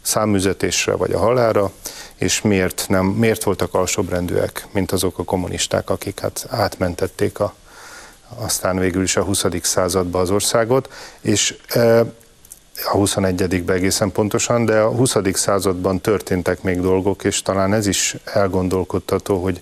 számüzetésre 0.01 0.95
vagy 0.95 1.11
a 1.11 1.19
halára, 1.19 1.71
és 2.15 2.41
miért, 2.41 2.85
nem, 2.87 3.05
miért 3.05 3.43
voltak 3.43 3.73
alsóbrendűek, 3.73 4.67
mint 4.71 4.91
azok 4.91 5.17
a 5.17 5.23
kommunisták, 5.23 5.89
akik 5.89 6.19
hát 6.19 6.45
átmentették 6.49 7.39
a, 7.39 7.53
aztán 8.35 8.77
végül 8.79 9.03
is 9.03 9.15
a 9.15 9.23
20. 9.23 9.45
századba 9.61 10.19
az 10.19 10.29
országot, 10.29 10.93
és 11.21 11.57
a 12.83 12.97
21-ben 12.97 13.75
egészen 13.75 14.11
pontosan, 14.11 14.65
de 14.65 14.79
a 14.79 14.89
20. 14.89 15.15
században 15.33 16.01
történtek 16.01 16.61
még 16.61 16.81
dolgok, 16.81 17.23
és 17.23 17.41
talán 17.41 17.73
ez 17.73 17.87
is 17.87 18.15
elgondolkodtató, 18.25 19.43
hogy 19.43 19.61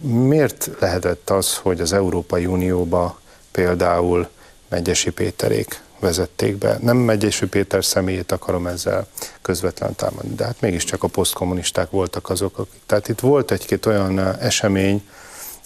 miért 0.00 0.70
lehetett 0.78 1.30
az, 1.30 1.56
hogy 1.56 1.80
az 1.80 1.92
Európai 1.92 2.46
Unióba 2.46 3.20
például 3.50 4.28
Megyesi 4.68 5.10
Péterék 5.10 5.82
vezették 6.00 6.56
be. 6.56 6.78
Nem 6.80 6.96
Megyesi 6.96 7.46
Péter 7.46 7.84
személyét 7.84 8.32
akarom 8.32 8.66
ezzel 8.66 9.06
közvetlenül 9.42 9.94
támadni, 9.94 10.34
de 10.34 10.44
hát 10.44 10.60
mégiscsak 10.60 11.02
a 11.02 11.08
posztkommunisták 11.08 11.90
voltak 11.90 12.30
azok, 12.30 12.58
akik. 12.58 12.80
Tehát 12.86 13.08
itt 13.08 13.20
volt 13.20 13.50
egy-két 13.50 13.86
olyan 13.86 14.18
esemény, 14.40 15.08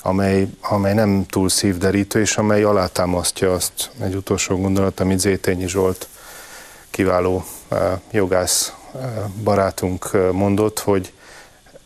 amely, 0.03 0.47
amely 0.61 0.95
nem 0.95 1.27
túl 1.27 1.49
szívderítő, 1.49 2.21
és 2.21 2.37
amely 2.37 2.63
alátámasztja 2.63 3.53
azt 3.53 3.91
egy 4.01 4.15
utolsó 4.15 4.57
gondolat, 4.57 5.01
amit 5.01 5.19
Zétényi 5.19 5.69
Zsolt 5.69 6.09
kiváló 6.97 7.45
jogász 8.11 8.73
barátunk 9.43 10.11
mondott, 10.33 10.79
hogy 10.79 11.13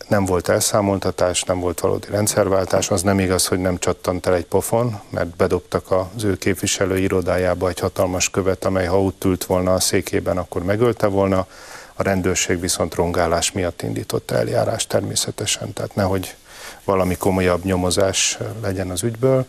nem 0.09 0.25
volt 0.25 0.49
elszámoltatás, 0.49 1.43
nem 1.43 1.61
volt 1.61 1.81
valódi 1.81 2.07
rendszerváltás, 2.11 2.91
az 2.91 3.03
nem 3.03 3.19
igaz, 3.19 3.47
hogy 3.47 3.59
nem 3.59 3.79
csattant 3.79 4.27
el 4.27 4.35
egy 4.35 4.45
pofon, 4.45 5.01
mert 5.09 5.37
bedobtak 5.37 5.91
az 5.91 6.25
ő 6.25 6.37
képviselő 6.37 6.99
irodájába 6.99 7.69
egy 7.69 7.79
hatalmas 7.79 8.31
követ, 8.31 8.65
amely 8.65 8.87
ha 8.87 9.03
ott 9.03 9.25
ült 9.25 9.45
volna 9.45 9.75
a 9.75 9.81
székében, 9.81 10.39
akkor 10.39 10.65
megölte 10.65 11.07
volna, 11.07 11.47
a 11.95 12.03
rendőrség 12.03 12.61
viszont 12.61 12.95
rongálás 12.95 13.53
miatt 13.53 13.83
indított 13.83 14.31
eljárás 14.31 14.87
természetesen, 14.87 15.73
tehát 15.73 15.95
nehogy 15.95 16.37
valami 16.85 17.17
komolyabb 17.17 17.65
nyomozás 17.65 18.39
legyen 18.63 18.91
az 18.91 19.03
ügyből. 19.03 19.47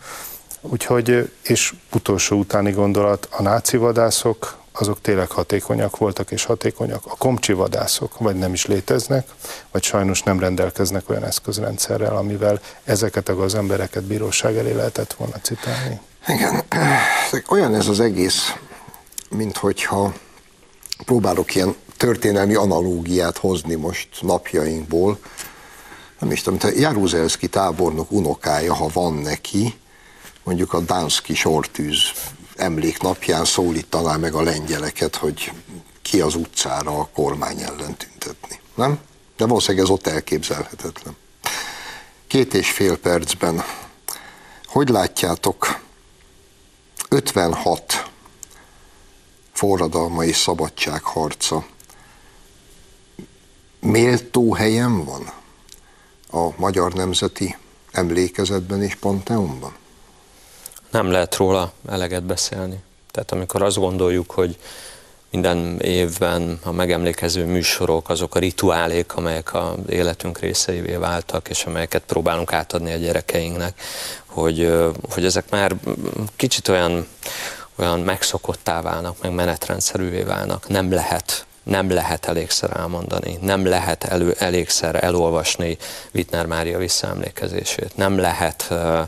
Úgyhogy, 0.60 1.32
és 1.42 1.74
utolsó 1.92 2.38
utáni 2.38 2.70
gondolat, 2.70 3.28
a 3.30 3.42
náci 3.42 3.76
vadászok 3.76 4.60
azok 4.72 5.00
tényleg 5.00 5.30
hatékonyak 5.30 5.96
voltak 5.96 6.30
és 6.30 6.44
hatékonyak. 6.44 7.02
A 7.06 7.16
komcsi 7.16 7.52
vadászok 7.52 8.18
vagy 8.18 8.36
nem 8.36 8.52
is 8.52 8.66
léteznek, 8.66 9.28
vagy 9.70 9.82
sajnos 9.82 10.22
nem 10.22 10.40
rendelkeznek 10.40 11.10
olyan 11.10 11.24
eszközrendszerrel, 11.24 12.16
amivel 12.16 12.60
ezeket 12.84 13.28
az 13.28 13.54
embereket 13.54 14.02
bíróság 14.02 14.56
elé 14.56 14.72
lehetett 14.72 15.12
volna 15.12 15.36
citálni. 15.42 16.00
Igen, 16.28 16.62
olyan 17.48 17.74
ez 17.74 17.88
az 17.88 18.00
egész, 18.00 18.54
mint 19.28 19.56
hogyha 19.56 20.12
próbálok 21.04 21.54
ilyen 21.54 21.74
történelmi 21.96 22.54
analógiát 22.54 23.38
hozni 23.38 23.74
most 23.74 24.08
napjainkból. 24.20 25.18
Nem 26.18 26.30
is 26.30 26.42
tudom, 26.42 26.70
Jaruzelszki 26.76 27.48
tábornok 27.48 28.10
unokája, 28.10 28.74
ha 28.74 28.88
van 28.92 29.14
neki, 29.14 29.74
mondjuk 30.44 30.72
a 30.72 30.80
Dánszki 30.80 31.34
sortűz 31.34 32.00
emléknapján 32.56 33.44
szólítaná 33.44 34.16
meg 34.16 34.34
a 34.34 34.42
lengyeleket, 34.42 35.16
hogy 35.16 35.52
ki 36.02 36.20
az 36.20 36.34
utcára 36.34 36.98
a 36.98 37.08
kormány 37.14 37.60
ellen 37.60 37.96
tüntetni. 37.96 38.60
Nem? 38.74 39.00
De 39.36 39.46
valószínűleg 39.46 39.84
ez 39.84 39.90
ott 39.90 40.06
elképzelhetetlen. 40.06 41.16
Két 42.26 42.54
és 42.54 42.70
fél 42.70 42.98
percben. 42.98 43.62
Hogy 44.64 44.88
látjátok, 44.88 45.80
56 47.08 48.10
forradalma 49.52 50.24
és 50.24 50.36
szabadságharca 50.36 51.66
méltó 53.80 54.54
helyen 54.54 55.04
van 55.04 55.32
a 56.30 56.60
Magyar 56.60 56.92
Nemzeti 56.92 57.56
Emlékezetben 57.90 58.82
és 58.82 58.94
Panteonban? 58.94 59.74
Nem 60.92 61.10
lehet 61.10 61.36
róla 61.36 61.72
eleget 61.88 62.22
beszélni. 62.22 62.82
Tehát 63.10 63.32
amikor 63.32 63.62
azt 63.62 63.76
gondoljuk, 63.76 64.30
hogy 64.30 64.56
minden 65.30 65.80
évben 65.80 66.58
a 66.62 66.72
megemlékező 66.72 67.44
műsorok, 67.44 68.08
azok 68.08 68.34
a 68.34 68.38
rituálék, 68.38 69.14
amelyek 69.14 69.54
az 69.54 69.74
életünk 69.88 70.38
részeivé 70.38 70.94
váltak, 70.94 71.48
és 71.48 71.64
amelyeket 71.64 72.02
próbálunk 72.06 72.52
átadni 72.52 72.92
a 72.92 72.96
gyerekeinknek, 72.96 73.80
hogy, 74.26 74.72
hogy 75.10 75.24
ezek 75.24 75.50
már 75.50 75.74
kicsit 76.36 76.68
olyan, 76.68 77.06
olyan 77.76 78.00
megszokottá 78.00 78.80
válnak, 78.80 79.22
meg 79.22 79.32
menetrendszerűvé 79.32 80.22
válnak. 80.22 80.68
Nem 80.68 80.92
lehet 80.92 81.46
nem 81.62 81.90
lehet 81.90 82.26
elégszer 82.26 82.76
elmondani, 82.76 83.38
nem 83.40 83.66
lehet 83.66 84.04
elő, 84.04 84.34
elégszer 84.38 85.04
elolvasni 85.04 85.76
Wittner 86.14 86.46
Mária 86.46 86.78
visszaemlékezését, 86.78 87.96
nem 87.96 88.18
lehet 88.18 88.66
uh, 88.70 89.00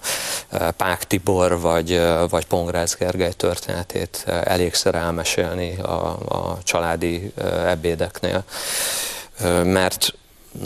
Pák 0.77 1.05
Tibor 1.05 1.61
vagy, 1.61 1.93
uh, 1.93 2.31
vagy 2.31 2.47
Pongrász 2.47 2.97
Gergely 2.97 3.33
történetét 3.33 4.25
uh, 4.27 4.41
elégszer 4.45 4.95
elmesélni 4.95 5.77
a, 5.77 6.19
a 6.29 6.59
családi 6.63 7.33
uh, 7.37 7.71
ebédeknél, 7.71 8.45
uh, 9.41 9.65
mert 9.65 10.15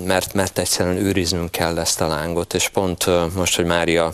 mert, 0.05 0.35
mert 0.35 0.59
egyszerűen 0.59 0.97
őriznünk 0.97 1.51
kell 1.51 1.79
ezt 1.79 2.01
a 2.01 2.07
lángot, 2.07 2.55
és 2.55 2.69
pont 2.69 3.07
uh, 3.07 3.33
most, 3.35 3.57
hogy 3.57 3.65
Mária 3.65 4.13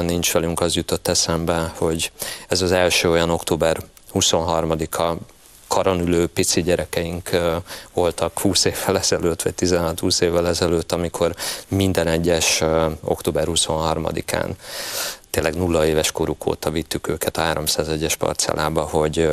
nincs 0.00 0.32
velünk, 0.32 0.60
az 0.60 0.74
jutott 0.74 1.08
eszembe, 1.08 1.72
hogy 1.76 2.12
ez 2.48 2.62
az 2.62 2.72
első 2.72 3.10
olyan 3.10 3.30
október 3.30 3.76
23-a 4.14 5.16
karon 5.72 6.00
ülő 6.00 6.26
pici 6.26 6.62
gyerekeink 6.62 7.30
voltak 7.92 8.38
20 8.38 8.64
évvel 8.64 8.98
ezelőtt, 8.98 9.42
vagy 9.42 9.54
16-20 9.58 10.22
évvel 10.22 10.48
ezelőtt, 10.48 10.92
amikor 10.92 11.34
minden 11.68 12.06
egyes 12.06 12.62
október 13.00 13.46
23-án 13.48 14.50
tényleg 15.30 15.54
nulla 15.54 15.86
éves 15.86 16.12
koruk 16.12 16.46
óta 16.46 16.70
vittük 16.70 17.08
őket 17.08 17.36
a 17.36 17.42
301-es 17.42 18.14
parcellába, 18.18 18.82
hogy 18.82 19.30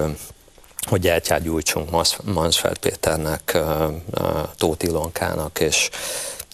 hogy 0.89 1.01
gyertyát 1.01 1.41
gyújtsunk 1.41 1.89
Mansfeld 2.23 2.77
Péternek, 2.77 3.57
Tóth 4.57 4.85
Ilonkának 4.85 5.59
és, 5.59 5.89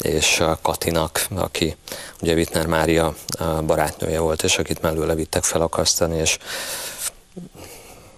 és 0.02 0.44
Katinak, 0.62 1.28
aki 1.36 1.76
ugye 2.22 2.34
Wittner 2.34 2.66
Mária 2.66 3.16
barátnője 3.66 4.20
volt, 4.20 4.44
és 4.44 4.58
akit 4.58 4.82
mellőle 4.82 5.16
vittek 5.16 5.44
felakasztani, 5.44 6.18
és 6.18 6.38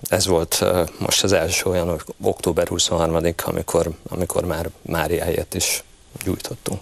ez 0.07 0.27
volt 0.27 0.63
most 0.99 1.23
az 1.23 1.31
első 1.31 1.69
olyan 1.69 2.01
október 2.21 2.67
23 2.67 3.33
amikor, 3.43 3.89
amikor 4.07 4.45
már 4.45 4.69
Mária 4.81 5.23
helyett 5.23 5.53
is 5.53 5.83
gyújtottunk. 6.23 6.81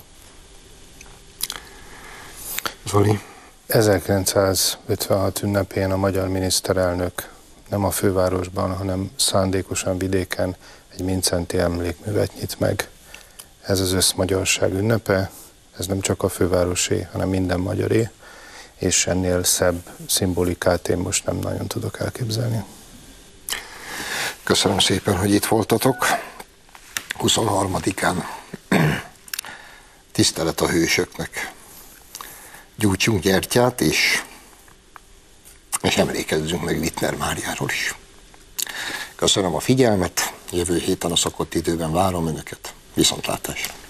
Zoli? 2.87 3.19
1956 3.67 5.41
ünnepén 5.41 5.91
a 5.91 5.97
magyar 5.97 6.27
miniszterelnök 6.27 7.33
nem 7.69 7.83
a 7.83 7.91
fővárosban, 7.91 8.75
hanem 8.75 9.11
szándékosan 9.15 9.97
vidéken 9.97 10.55
egy 10.93 11.01
Mincenti 11.01 11.57
emlékművet 11.57 12.33
nyit 12.39 12.59
meg. 12.59 12.89
Ez 13.61 13.79
az 13.79 13.91
összmagyarság 13.91 14.73
ünnepe, 14.73 15.31
ez 15.77 15.85
nem 15.85 15.99
csak 15.99 16.23
a 16.23 16.29
fővárosé, 16.29 17.07
hanem 17.11 17.29
minden 17.29 17.59
magyaré, 17.59 18.09
és 18.75 19.07
ennél 19.07 19.43
szebb 19.43 19.89
szimbolikát 20.07 20.87
én 20.87 20.97
most 20.97 21.25
nem 21.25 21.35
nagyon 21.35 21.67
tudok 21.67 21.99
elképzelni. 21.99 22.63
Köszönöm 24.43 24.79
szépen, 24.79 25.17
hogy 25.17 25.33
itt 25.33 25.45
voltatok. 25.45 26.07
23-án 27.19 28.23
tisztelet 30.11 30.61
a 30.61 30.67
hősöknek. 30.67 31.51
Gyújtsunk 32.75 33.21
gyertyát, 33.21 33.81
és, 33.81 34.23
és 35.81 35.97
emlékezzünk 35.97 36.63
meg 36.63 36.79
Wittner 36.79 37.15
Máriáról 37.15 37.69
is. 37.69 37.95
Köszönöm 39.15 39.55
a 39.55 39.59
figyelmet, 39.59 40.33
jövő 40.51 40.77
héten 40.77 41.11
a 41.11 41.15
szokott 41.15 41.53
időben 41.53 41.91
várom 41.91 42.27
Önöket. 42.27 42.73
Viszontlátásra! 42.93 43.84